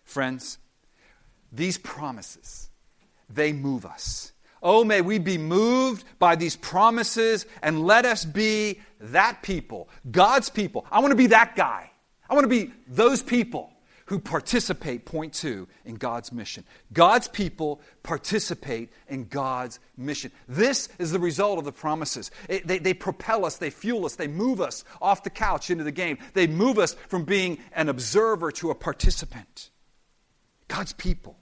[0.05, 0.59] Friends,
[1.53, 2.71] these promises,
[3.29, 4.33] they move us.
[4.63, 10.49] Oh, may we be moved by these promises and let us be that people, God's
[10.49, 10.87] people.
[10.91, 11.91] I want to be that guy.
[12.29, 13.73] I want to be those people
[14.07, 16.65] who participate, point two, in God's mission.
[16.93, 20.31] God's people participate in God's mission.
[20.49, 22.31] This is the result of the promises.
[22.49, 25.85] It, they, they propel us, they fuel us, they move us off the couch into
[25.85, 26.19] the game.
[26.35, 29.71] They move us from being an observer to a participant.
[30.69, 31.37] God's people,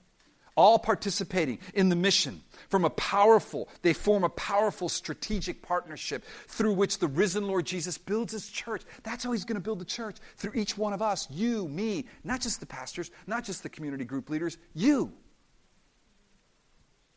[0.55, 6.73] all participating in the mission from a powerful, they form a powerful strategic partnership through
[6.73, 8.81] which the risen Lord Jesus builds his church.
[9.03, 12.05] That's how he's going to build the church through each one of us, you, me,
[12.23, 15.11] not just the pastors, not just the community group leaders, you.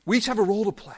[0.05, 0.96] We each have a role to play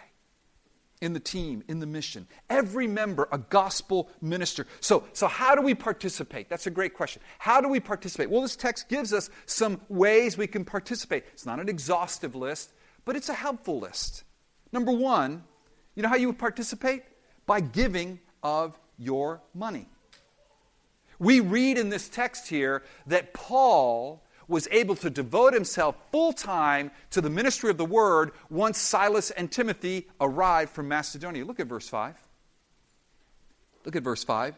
[1.00, 2.26] in the team, in the mission.
[2.48, 4.66] Every member, a gospel minister.
[4.80, 6.48] So, so how do we participate?
[6.50, 7.22] That's a great question.
[7.38, 8.30] How do we participate?
[8.30, 11.24] Well, this text gives us some ways we can participate.
[11.32, 12.72] It's not an exhaustive list,
[13.04, 14.24] but it's a helpful list.
[14.72, 15.44] Number one,
[15.94, 17.02] you know how you would participate?
[17.46, 19.86] By giving of your money.
[21.18, 26.90] We read in this text here that Paul was able to devote himself full time
[27.10, 31.44] to the ministry of the word once Silas and Timothy arrived from Macedonia.
[31.44, 32.16] Look at verse 5.
[33.84, 34.54] Look at verse 5.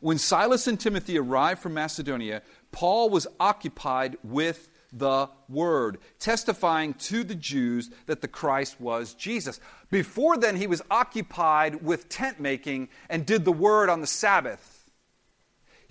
[0.00, 7.24] When Silas and Timothy arrived from Macedonia, Paul was occupied with the word, testifying to
[7.24, 9.60] the Jews that the Christ was Jesus.
[9.90, 14.79] Before then, he was occupied with tent making and did the word on the Sabbath.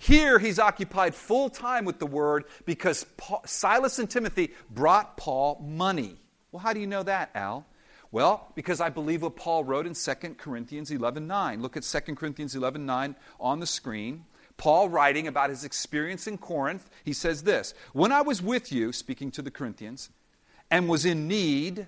[0.02, 5.62] Here, he's occupied full time with the word because Paul, Silas and Timothy brought Paul
[5.62, 6.16] money.
[6.50, 7.66] Well, how do you know that, Al?
[8.10, 11.60] Well, because I believe what Paul wrote in 2 Corinthians 11 9.
[11.60, 14.24] Look at 2 Corinthians 11 9 on the screen.
[14.56, 18.92] Paul, writing about his experience in Corinth, he says this When I was with you,
[18.92, 20.08] speaking to the Corinthians,
[20.70, 21.86] and was in need,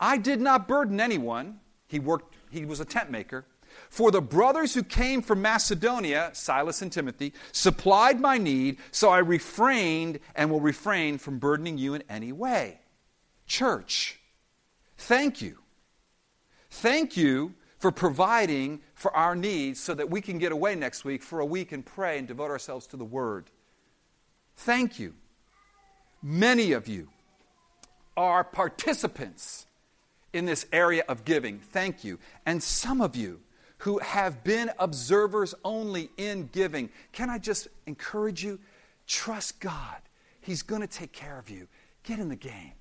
[0.00, 1.60] I did not burden anyone.
[1.86, 3.44] He worked, he was a tent maker.
[3.92, 9.18] For the brothers who came from Macedonia, Silas and Timothy, supplied my need, so I
[9.18, 12.80] refrained and will refrain from burdening you in any way.
[13.46, 14.18] Church,
[14.96, 15.58] thank you.
[16.70, 21.22] Thank you for providing for our needs so that we can get away next week
[21.22, 23.50] for a week and pray and devote ourselves to the Word.
[24.56, 25.12] Thank you.
[26.22, 27.08] Many of you
[28.16, 29.66] are participants
[30.32, 31.58] in this area of giving.
[31.58, 32.18] Thank you.
[32.46, 33.42] And some of you
[33.82, 38.60] who have been observers only in giving, can I just encourage you?
[39.08, 39.96] Trust God.
[40.40, 41.66] He's going to take care of you.
[42.04, 42.74] Get in the game.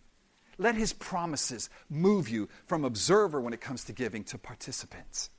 [0.61, 5.31] let his promises move you from observer when it comes to giving to participants.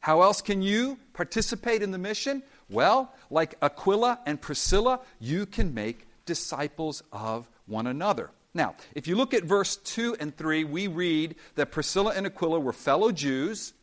[0.00, 2.42] How else can you participate in the mission?
[2.70, 8.30] Well, like Aquila and Priscilla, you can make disciples of one another.
[8.54, 12.60] Now, if you look at verse 2 and 3, we read that Priscilla and Aquila
[12.60, 13.74] were fellow Jews.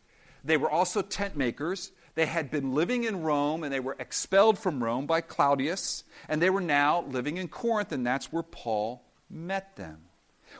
[0.46, 1.92] They were also tent makers.
[2.16, 6.42] They had been living in Rome and they were expelled from Rome by Claudius, and
[6.42, 10.00] they were now living in Corinth, and that's where Paul met them.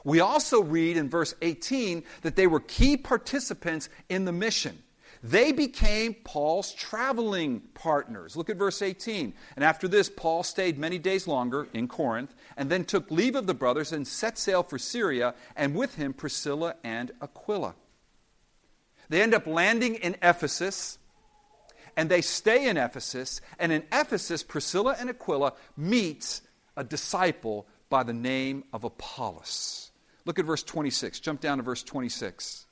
[0.04, 4.82] We also read in verse 18 that they were key participants in the mission.
[5.24, 8.36] They became Paul's traveling partners.
[8.36, 9.34] Look at verse 18.
[9.56, 13.46] And after this, Paul stayed many days longer in Corinth, and then took leave of
[13.46, 17.76] the brothers and set sail for Syria, and with him Priscilla and Aquila.
[19.10, 20.98] They end up landing in Ephesus,
[21.96, 23.42] and they stay in Ephesus.
[23.60, 26.42] And in Ephesus, Priscilla and Aquila meet
[26.76, 29.92] a disciple by the name of Apollos.
[30.26, 31.20] Look at verse 26.
[31.20, 32.66] Jump down to verse 26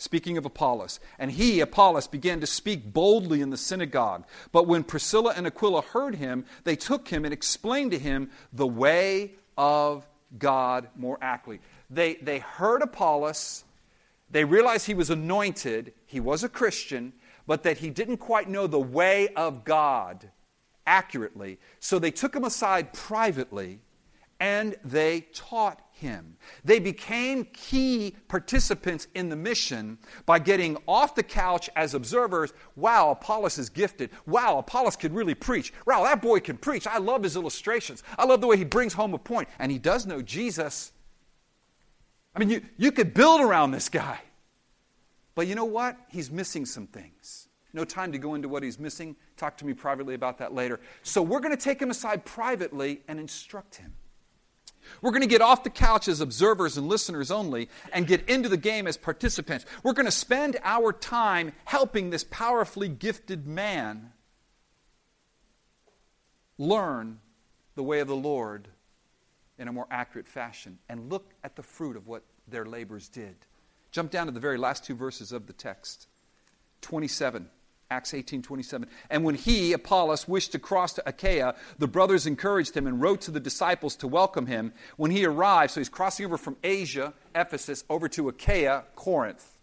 [0.00, 0.98] speaking of Apollos.
[1.18, 4.24] And he, Apollos, began to speak boldly in the synagogue.
[4.50, 8.66] But when Priscilla and Aquila heard him, they took him and explained to him the
[8.66, 11.64] way of God more accurately.
[11.90, 13.64] They, they heard Apollos,
[14.30, 17.12] they realized he was anointed, he was a Christian,
[17.46, 20.30] but that he didn't quite know the way of God
[20.86, 21.58] accurately.
[21.78, 23.80] So they took him aside privately
[24.38, 26.36] and they taught him.
[26.64, 32.52] They became key participants in the mission by getting off the couch as observers.
[32.76, 34.10] Wow, Apollos is gifted.
[34.26, 35.72] Wow, Apollos can really preach.
[35.86, 36.86] Wow, that boy can preach.
[36.86, 38.02] I love his illustrations.
[38.18, 39.48] I love the way he brings home a point.
[39.58, 40.92] And he does know Jesus.
[42.34, 44.20] I mean, you, you could build around this guy.
[45.34, 45.96] But you know what?
[46.08, 47.48] He's missing some things.
[47.72, 49.14] No time to go into what he's missing.
[49.36, 50.80] Talk to me privately about that later.
[51.02, 53.92] So we're going to take him aside privately and instruct him.
[55.02, 58.48] We're going to get off the couch as observers and listeners only and get into
[58.48, 59.64] the game as participants.
[59.82, 64.12] We're going to spend our time helping this powerfully gifted man
[66.58, 67.20] learn
[67.74, 68.68] the way of the Lord
[69.58, 73.36] in a more accurate fashion and look at the fruit of what their labors did.
[73.90, 76.06] Jump down to the very last two verses of the text
[76.82, 77.48] 27.
[77.90, 78.88] Acts 18 27.
[79.10, 83.20] And when he, Apollos, wished to cross to Achaia, the brothers encouraged him and wrote
[83.22, 84.72] to the disciples to welcome him.
[84.96, 89.58] When he arrived, so he's crossing over from Asia, Ephesus, over to Achaia, Corinth,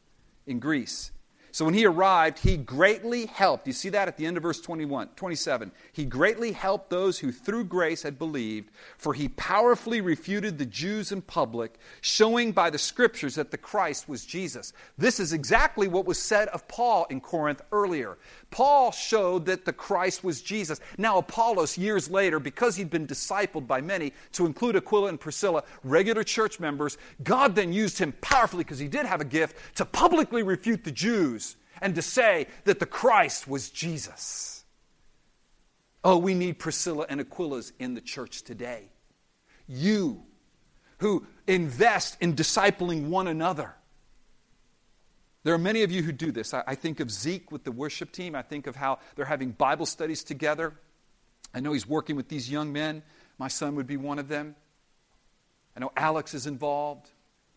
[0.45, 1.11] in Greece.
[1.57, 3.65] So when he arrived, he greatly helped.
[3.65, 5.71] You see that at the end of verse 21, 27.
[5.91, 11.11] He greatly helped those who through grace had believed, for he powerfully refuted the Jews
[11.11, 14.71] in public, showing by the scriptures that the Christ was Jesus.
[14.99, 18.19] This is exactly what was said of Paul in Corinth earlier.
[18.49, 20.79] Paul showed that the Christ was Jesus.
[20.97, 25.63] Now, Apollos, years later, because he'd been discipled by many, to include Aquila and Priscilla,
[25.83, 29.85] regular church members, God then used him powerfully, because he did have a gift, to
[29.85, 34.63] publicly refute the Jews and to say that the Christ was Jesus.
[36.03, 38.89] Oh, we need Priscilla and Aquila's in the church today.
[39.67, 40.23] You
[40.99, 43.75] who invest in discipling one another
[45.43, 46.53] there are many of you who do this.
[46.53, 48.35] I, I, think of Zeke with the worship team.
[48.35, 50.73] I think of how they're having Bible studies together.
[51.53, 53.03] I know he's working with these young men.
[53.37, 54.55] My son would be one of them.
[55.75, 57.09] I know Alex is involved.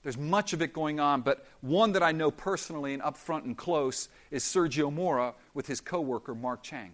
[0.03, 3.45] There's much of it going on, but one that I know personally and up front
[3.45, 6.93] and close is Sergio Mora with his coworker Mark Chang.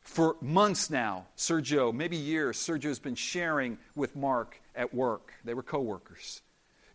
[0.00, 5.32] For months now, Sergio, maybe years, Sergio's been sharing with Mark at work.
[5.44, 6.42] They were coworkers.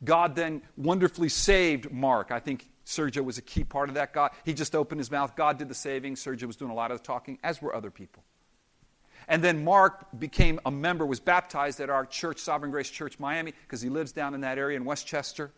[0.04, 2.32] God then wonderfully saved Mark.
[2.32, 4.14] I think Sergio was a key part of that.
[4.14, 5.36] God, he just opened his mouth.
[5.36, 6.16] God did the saving.
[6.16, 8.24] Sergio was doing a lot of the talking, as were other people.
[9.28, 13.54] And then Mark became a member, was baptized at our church, Sovereign Grace Church Miami,
[13.64, 15.52] because he lives down in that area in Westchester.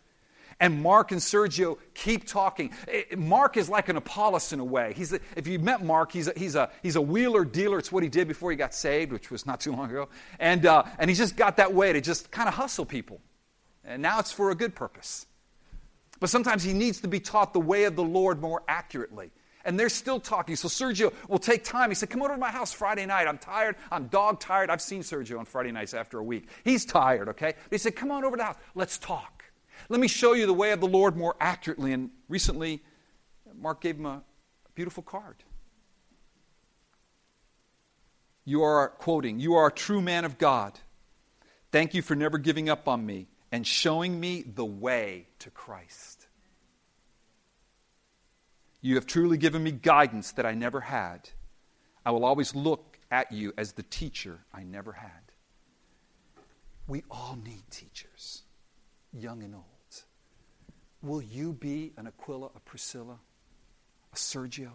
[0.60, 2.72] And Mark and Sergio keep talking.
[2.86, 4.92] Eh, Mark is like an Apollos in a way.
[4.94, 7.78] He's a, if you met Mark, he's a, he's, a, he's a wheeler dealer.
[7.78, 10.10] It's what he did before he got saved, which was not too long ago.
[10.38, 13.20] And, uh, and he's just got that way to just kind of hustle people.
[13.84, 15.26] And now it's for a good purpose.
[16.20, 19.30] But sometimes he needs to be taught the way of the Lord more accurately.
[19.64, 20.56] And they're still talking.
[20.56, 21.90] So Sergio will take time.
[21.90, 23.26] He said, Come over to my house Friday night.
[23.26, 23.76] I'm tired.
[23.90, 24.70] I'm dog tired.
[24.70, 26.48] I've seen Sergio on Friday nights after a week.
[26.64, 27.54] He's tired, okay?
[27.70, 28.56] He said, Come on over to the house.
[28.74, 29.44] Let's talk.
[29.88, 31.92] Let me show you the way of the Lord more accurately.
[31.92, 32.82] And recently,
[33.60, 34.22] Mark gave him a
[34.74, 35.36] beautiful card.
[38.44, 40.78] You are, quoting, you are a true man of God.
[41.70, 46.26] Thank you for never giving up on me and showing me the way to Christ.
[48.80, 51.28] You have truly given me guidance that I never had.
[52.04, 55.10] I will always look at you as the teacher I never had.
[56.88, 58.42] We all need teachers,
[59.12, 59.64] young and old.
[61.02, 63.18] Will you be an Aquila, a Priscilla,
[64.12, 64.70] a Sergio?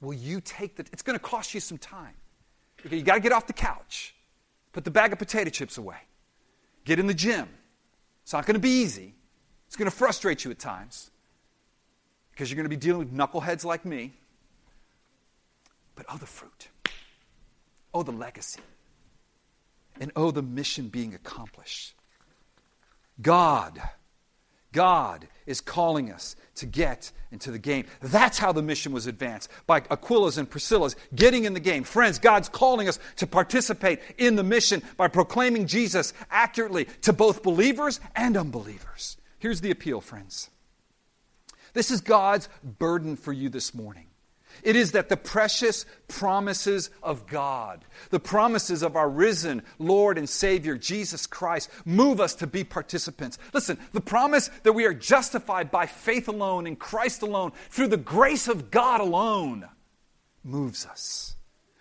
[0.00, 2.14] Will you take the it's going to cost you some time.
[2.88, 4.14] You got to get off the couch.
[4.72, 5.96] Put the bag of potato chips away.
[6.86, 7.48] Get in the gym.
[8.22, 9.14] It's not going to be easy.
[9.66, 11.10] It's going to frustrate you at times
[12.30, 14.12] because you're going to be dealing with knuckleheads like me.
[15.96, 16.68] But oh, the fruit.
[17.92, 18.60] Oh, the legacy.
[20.00, 21.94] And oh, the mission being accomplished.
[23.20, 23.80] God,
[24.76, 27.86] God is calling us to get into the game.
[28.02, 31.82] That's how the mission was advanced by Aquila's and Priscilla's getting in the game.
[31.82, 37.42] Friends, God's calling us to participate in the mission by proclaiming Jesus accurately to both
[37.42, 39.16] believers and unbelievers.
[39.38, 40.50] Here's the appeal, friends.
[41.72, 44.08] This is God's burden for you this morning.
[44.62, 50.28] It is that the precious promises of God, the promises of our risen Lord and
[50.28, 53.38] Savior, Jesus Christ, move us to be participants.
[53.52, 57.96] Listen, the promise that we are justified by faith alone in Christ alone, through the
[57.96, 59.68] grace of God alone,
[60.42, 61.36] moves us.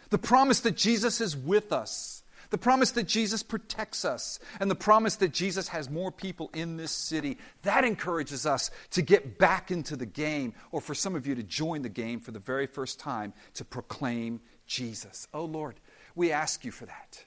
[0.10, 2.15] The promise that Jesus is with us
[2.56, 6.78] the promise that Jesus protects us, and the promise that Jesus has more people in
[6.78, 11.28] this city, that encourages us to get back into the game, or for some of
[11.28, 15.28] you to join the game for the very first time to proclaim Jesus.
[15.34, 15.82] Oh Lord,
[16.16, 17.26] we ask you for that.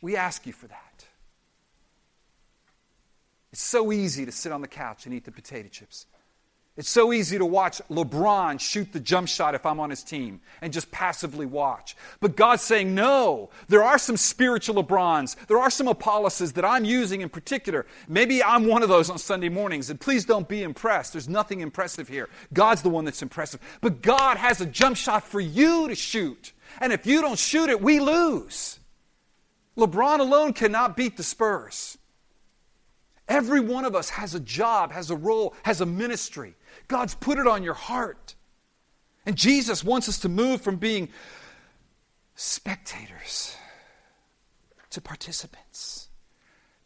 [0.00, 1.06] We ask you for that.
[3.52, 6.06] It's so easy to sit on the couch and eat the potato chips.
[6.76, 10.40] It's so easy to watch LeBron shoot the jump shot if I'm on his team
[10.60, 11.96] and just passively watch.
[12.18, 15.36] But God's saying, no, there are some spiritual LeBrons.
[15.46, 17.86] There are some Apolloses that I'm using in particular.
[18.08, 19.88] Maybe I'm one of those on Sunday mornings.
[19.88, 21.12] And please don't be impressed.
[21.12, 22.28] There's nothing impressive here.
[22.52, 23.60] God's the one that's impressive.
[23.80, 26.52] But God has a jump shot for you to shoot.
[26.80, 28.80] And if you don't shoot it, we lose.
[29.76, 31.98] LeBron alone cannot beat the Spurs.
[33.26, 36.54] Every one of us has a job, has a role, has a ministry.
[36.88, 38.34] God's put it on your heart.
[39.26, 41.08] And Jesus wants us to move from being
[42.34, 43.56] spectators
[44.90, 46.08] to participants,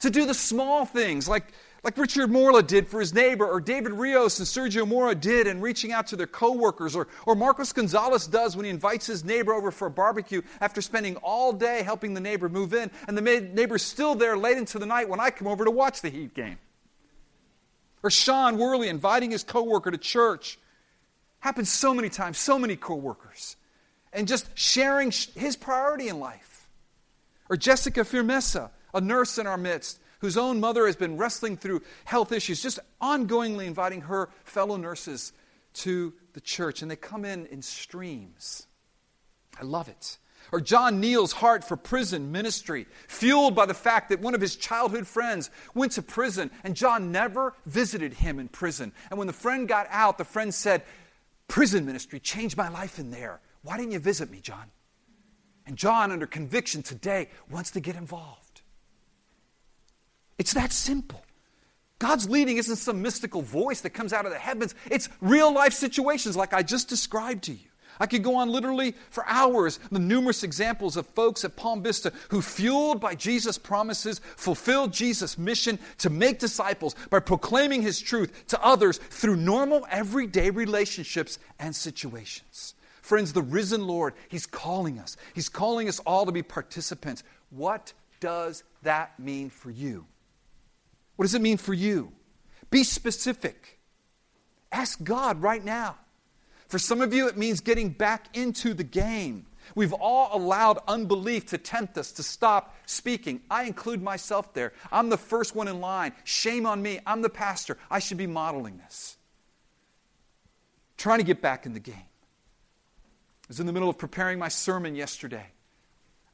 [0.01, 1.53] to do the small things like
[1.85, 5.61] like Richard Morla did for his neighbor, or David Rios and Sergio Mora did in
[5.61, 9.55] reaching out to their coworkers, or, or Marcos Gonzalez does when he invites his neighbor
[9.55, 13.23] over for a barbecue after spending all day helping the neighbor move in, and the
[13.23, 16.35] neighbor's still there late into the night when I come over to watch the Heat
[16.35, 16.59] game.
[18.09, 20.59] Or Sean Worley inviting his coworker to church.
[21.41, 23.57] Happens so many times, so many coworkers.
[24.15, 26.71] And just sharing his priority in life.
[27.51, 31.83] Or Jessica Firmesa, a nurse in our midst, whose own mother has been wrestling through
[32.07, 35.35] health issues, just ongoingly inviting her fellow nurses
[35.75, 36.81] to the church.
[36.81, 38.67] And they come in in streams.
[39.61, 40.17] I love it.
[40.53, 44.57] Or John Neal's heart for prison ministry, fueled by the fact that one of his
[44.57, 48.93] childhood friends went to prison and John never visited him in prison.
[49.11, 50.83] And when the friend got out, the friend said,
[51.49, 53.41] Prison ministry changed my life in there.
[53.63, 54.71] Why didn't you visit me, John?
[55.67, 58.63] And John, under conviction today, wants to get involved.
[60.39, 61.23] It's that simple.
[61.99, 64.75] God's leading isn't some mystical voice that comes out of the heavens.
[64.91, 67.68] It's real life situations like I just described to you.
[68.01, 72.13] I could go on literally for hours, the numerous examples of folks at Palm Vista
[72.29, 78.47] who, fueled by Jesus' promises, fulfilled Jesus' mission to make disciples by proclaiming his truth
[78.49, 82.75] to others through normal, everyday relationships and situations.
[83.03, 85.17] Friends, the risen Lord, he's calling us.
[85.35, 87.25] He's calling us all to be participants.
[87.51, 90.07] What does that mean for you?
[91.17, 92.13] What does it mean for you?
[92.71, 93.79] Be specific.
[94.71, 95.97] Ask God right now.
[96.69, 99.47] For some of you, it means getting back into the game.
[99.75, 103.41] We've all allowed unbelief to tempt us to stop speaking.
[103.51, 104.73] I include myself there.
[104.93, 106.13] I'm the first one in line.
[106.25, 107.01] Shame on me.
[107.07, 107.77] I'm the pastor.
[107.91, 109.17] I should be modeling this.
[110.97, 111.95] Trying to get back in the game.
[111.97, 115.47] I was in the middle of preparing my sermon yesterday.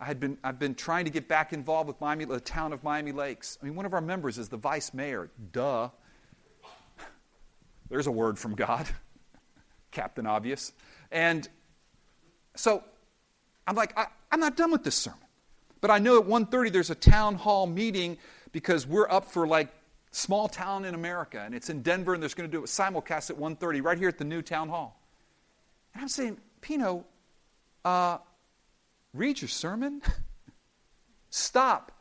[0.01, 2.83] I had been, I've been trying to get back involved with Miami, the town of
[2.83, 3.59] Miami Lakes.
[3.63, 5.31] I mean, one of our members is the vice mayor.
[5.53, 5.91] Duh.
[7.89, 8.89] There's a word from God.
[9.95, 10.73] Captain Obvious.
[11.11, 11.49] And
[12.57, 12.85] so
[13.67, 15.21] I'm like, I, am not done with this sermon.
[15.81, 18.19] But I know at 1.30 there's a town hall meeting
[18.53, 19.69] because we're up for like
[20.11, 21.41] small town in America.
[21.41, 24.09] And it's in Denver and there's going to do a simulcast at 1.30 right here
[24.09, 25.01] at the new town hall.
[25.95, 27.05] And I'm saying, Pino,
[27.85, 28.19] uh,
[29.13, 30.03] read your sermon?
[31.31, 31.93] Stop.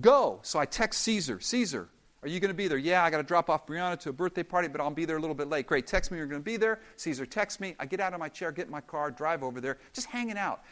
[0.00, 0.40] Go.
[0.42, 1.40] So I text Caesar.
[1.40, 1.88] Caesar,
[2.22, 2.76] are you going to be there?
[2.76, 5.16] Yeah, I got to drop off Brianna to a birthday party, but I'll be there
[5.16, 5.66] a little bit late.
[5.66, 6.80] Great, text me you're going to be there.
[6.96, 7.74] Caesar, text me.
[7.78, 10.36] I get out of my chair, get in my car, drive over there, just hanging
[10.36, 10.62] out.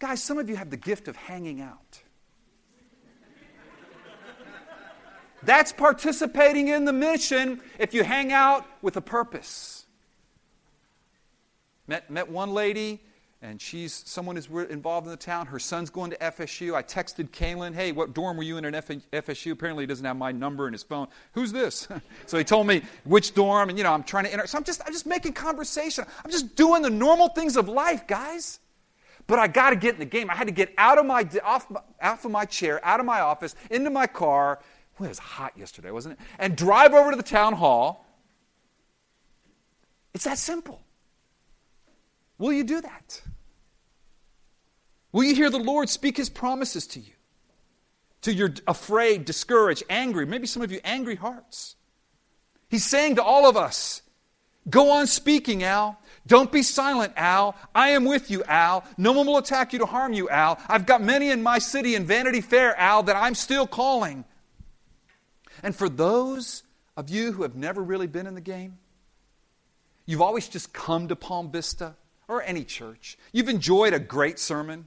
[0.00, 2.00] Guys, some of you have the gift of hanging out.
[5.42, 9.86] That's participating in the mission if you hang out with a purpose.
[11.86, 13.00] Met, met one lady
[13.42, 15.46] and she's someone who's involved in the town.
[15.46, 16.74] Her son's going to FSU.
[16.74, 19.52] I texted Kalen, hey, what dorm were you in at FSU?
[19.52, 21.06] Apparently, he doesn't have my number in his phone.
[21.32, 21.86] Who's this?
[22.26, 24.46] so he told me which dorm, and you know, I'm trying to enter.
[24.46, 26.04] So I'm just, I'm just making conversation.
[26.24, 28.58] I'm just doing the normal things of life, guys.
[29.26, 30.30] But I got to get in the game.
[30.30, 31.70] I had to get out of my off,
[32.00, 34.60] off of my chair, out of my office, into my car.
[34.98, 36.24] It was hot yesterday, wasn't it?
[36.38, 38.06] And drive over to the town hall.
[40.14, 40.80] It's that simple.
[42.38, 43.22] Will you do that?
[45.12, 47.12] Will you hear the Lord speak his promises to you?
[48.22, 51.76] To your afraid, discouraged, angry, maybe some of you angry hearts.
[52.68, 54.02] He's saying to all of us,
[54.68, 55.96] Go on speaking, Al.
[56.26, 57.54] Don't be silent, Al.
[57.72, 58.84] I am with you, Al.
[58.98, 60.58] No one will attack you to harm you, Al.
[60.68, 64.24] I've got many in my city in Vanity Fair, Al, that I'm still calling.
[65.62, 66.64] And for those
[66.96, 68.78] of you who have never really been in the game,
[70.04, 71.94] you've always just come to Palm Vista
[72.28, 73.18] or any church.
[73.32, 74.86] You've enjoyed a great sermon,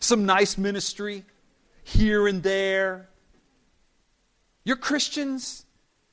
[0.00, 1.24] some nice ministry
[1.84, 3.08] here and there.
[4.64, 5.66] You're Christians,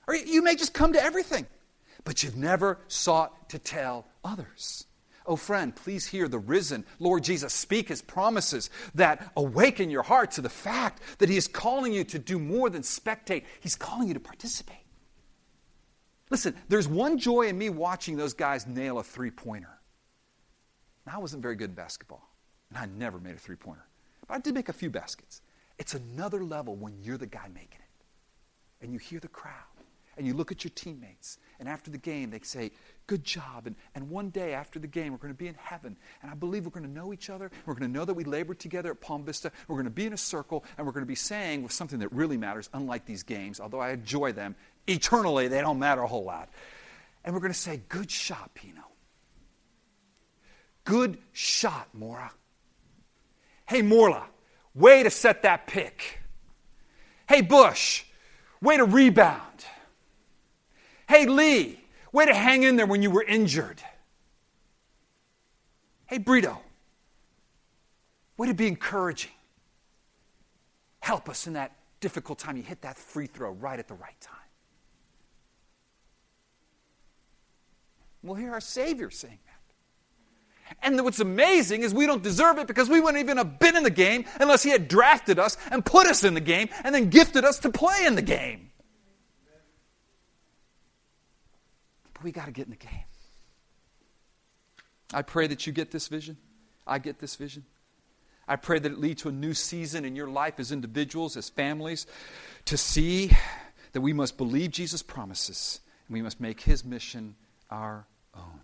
[0.08, 1.46] or you may just come to everything
[2.04, 4.86] but you've never sought to tell others.
[5.26, 10.32] Oh, friend, please hear the risen Lord Jesus speak his promises that awaken your heart
[10.32, 14.08] to the fact that he is calling you to do more than spectate, he's calling
[14.08, 14.78] you to participate.
[16.30, 19.80] Listen, there's one joy in me watching those guys nail a three pointer.
[21.12, 22.30] I wasn't very good in basketball,
[22.70, 23.86] and I never made a three pointer,
[24.28, 25.42] but I did make a few baskets.
[25.80, 29.54] It's another level when you're the guy making it, and you hear the crowd,
[30.18, 32.72] and you look at your teammates, and after the game, they say,
[33.10, 33.66] Good job.
[33.66, 35.98] And, and one day after the game, we're going to be in heaven.
[36.22, 37.50] And I believe we're going to know each other.
[37.66, 39.52] We're going to know that we labored together at Palm Vista.
[39.68, 41.98] We're going to be in a circle, and we're going to be saying with something
[42.00, 44.56] that really matters, unlike these games, although I enjoy them.
[44.90, 46.50] Eternally, they don't matter a whole lot.
[47.24, 48.82] And we're going to say, Good shot, Pino.
[50.84, 52.32] Good shot, Mora.
[53.68, 54.24] Hey, Morla,
[54.74, 56.20] way to set that pick.
[57.28, 58.04] Hey, Bush,
[58.62, 59.44] way to rebound.
[61.08, 61.80] Hey, Lee,
[62.12, 63.80] way to hang in there when you were injured.
[66.08, 66.60] Hey, Brito,
[68.38, 69.32] way to be encouraging.
[71.02, 72.58] Help us in that difficult time.
[72.58, 74.49] You hit that free throw right at the right time.
[78.24, 79.60] We'll hear our Savior saying that.
[80.84, 83.84] And what's amazing is we don't deserve it because we wouldn't even have been in
[83.84, 87.10] the game unless He had drafted us and put us in the game and then
[87.10, 88.70] gifted us to play in the game.
[92.14, 93.04] But we got to get in the game.
[95.14, 96.38] I pray that you get this vision.
[96.86, 97.66] I get this vision.
[98.48, 101.50] I pray that it lead to a new season in your life as individuals, as
[101.50, 102.08] families,
[102.66, 103.32] to see
[103.94, 107.36] that we must believe Jesus' promises and we must make his mission
[107.70, 108.06] our
[108.36, 108.60] own.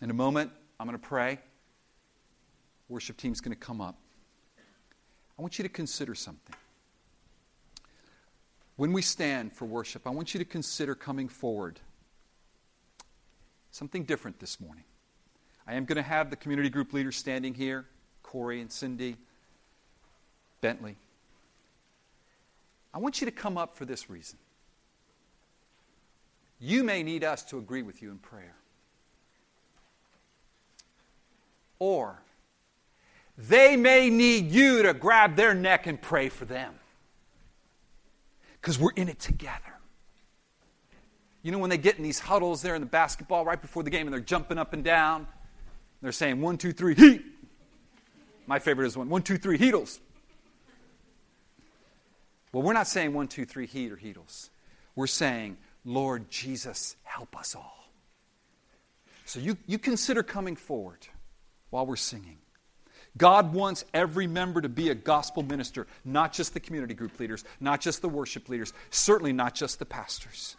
[0.00, 1.38] In a moment, I'm going to pray.
[2.88, 3.98] Worship team's going to come up.
[5.38, 6.54] I want you to consider something.
[8.76, 11.78] When we stand for worship, I want you to consider coming forward.
[13.70, 14.84] Something different this morning.
[15.66, 17.86] I am going to have the community group leaders standing here
[18.22, 19.16] Corey and Cindy,
[20.60, 20.96] Bentley.
[22.94, 24.38] I want you to come up for this reason.
[26.64, 28.54] You may need us to agree with you in prayer.
[31.80, 32.22] Or
[33.36, 36.72] they may need you to grab their neck and pray for them
[38.60, 39.58] because we're in it together.
[41.42, 43.90] You know, when they get in these huddles there in the basketball right before the
[43.90, 45.26] game and they're jumping up and down,
[46.00, 47.24] they're saying, one, two, three, heat.
[48.46, 49.98] My favorite is one, one, two, three, heatles.
[52.52, 54.50] Well, we're not saying one, two, three, heat or heatles.
[54.94, 57.88] We're saying, Lord Jesus, help us all.
[59.24, 61.06] So you, you consider coming forward
[61.70, 62.38] while we're singing.
[63.16, 67.44] God wants every member to be a gospel minister, not just the community group leaders,
[67.60, 70.56] not just the worship leaders, certainly not just the pastors.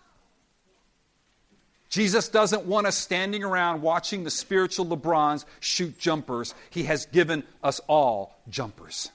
[1.90, 6.56] Jesus doesn't want us standing around watching the spiritual LeBrons shoot jumpers.
[6.72, 9.12] He has given us all jumpers.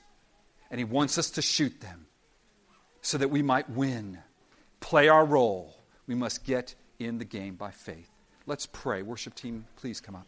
[0.70, 2.06] And He wants us to shoot them
[3.02, 4.18] so that we might win,
[4.78, 5.74] play our role.
[6.08, 8.08] We must get in the game by faith.
[8.46, 9.02] Let's pray.
[9.02, 10.26] Worship team, please come up.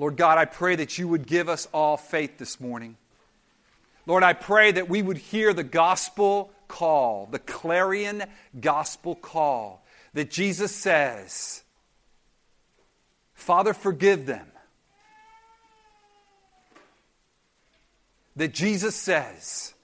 [0.00, 2.96] Lord God, I pray that you would give us all faith this morning.
[4.06, 8.24] Lord, I pray that we would hear the gospel call, the clarion
[8.60, 11.62] gospel call, that Jesus says,
[13.34, 14.48] Father, forgive them.
[18.36, 19.74] That Jesus says,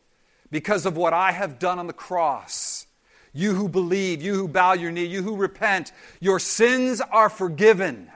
[0.50, 2.86] because of what I have done on the cross,
[3.32, 8.10] you who believe, you who bow your knee, you who repent, your sins are forgiven.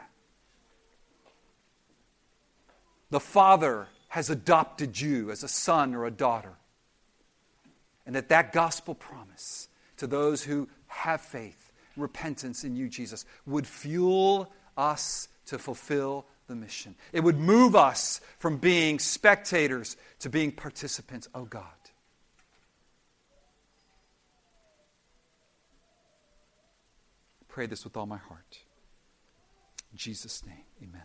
[3.11, 6.55] The Father has adopted you as a son or a daughter.
[8.07, 13.67] And that that gospel promise to those who have faith, repentance in you, Jesus, would
[13.67, 16.95] fuel us to fulfill the mission.
[17.13, 21.29] It would move us from being spectators to being participants.
[21.35, 21.65] Oh God.
[27.49, 28.59] Pray this with all my heart.
[29.93, 31.05] In Jesus' name, amen.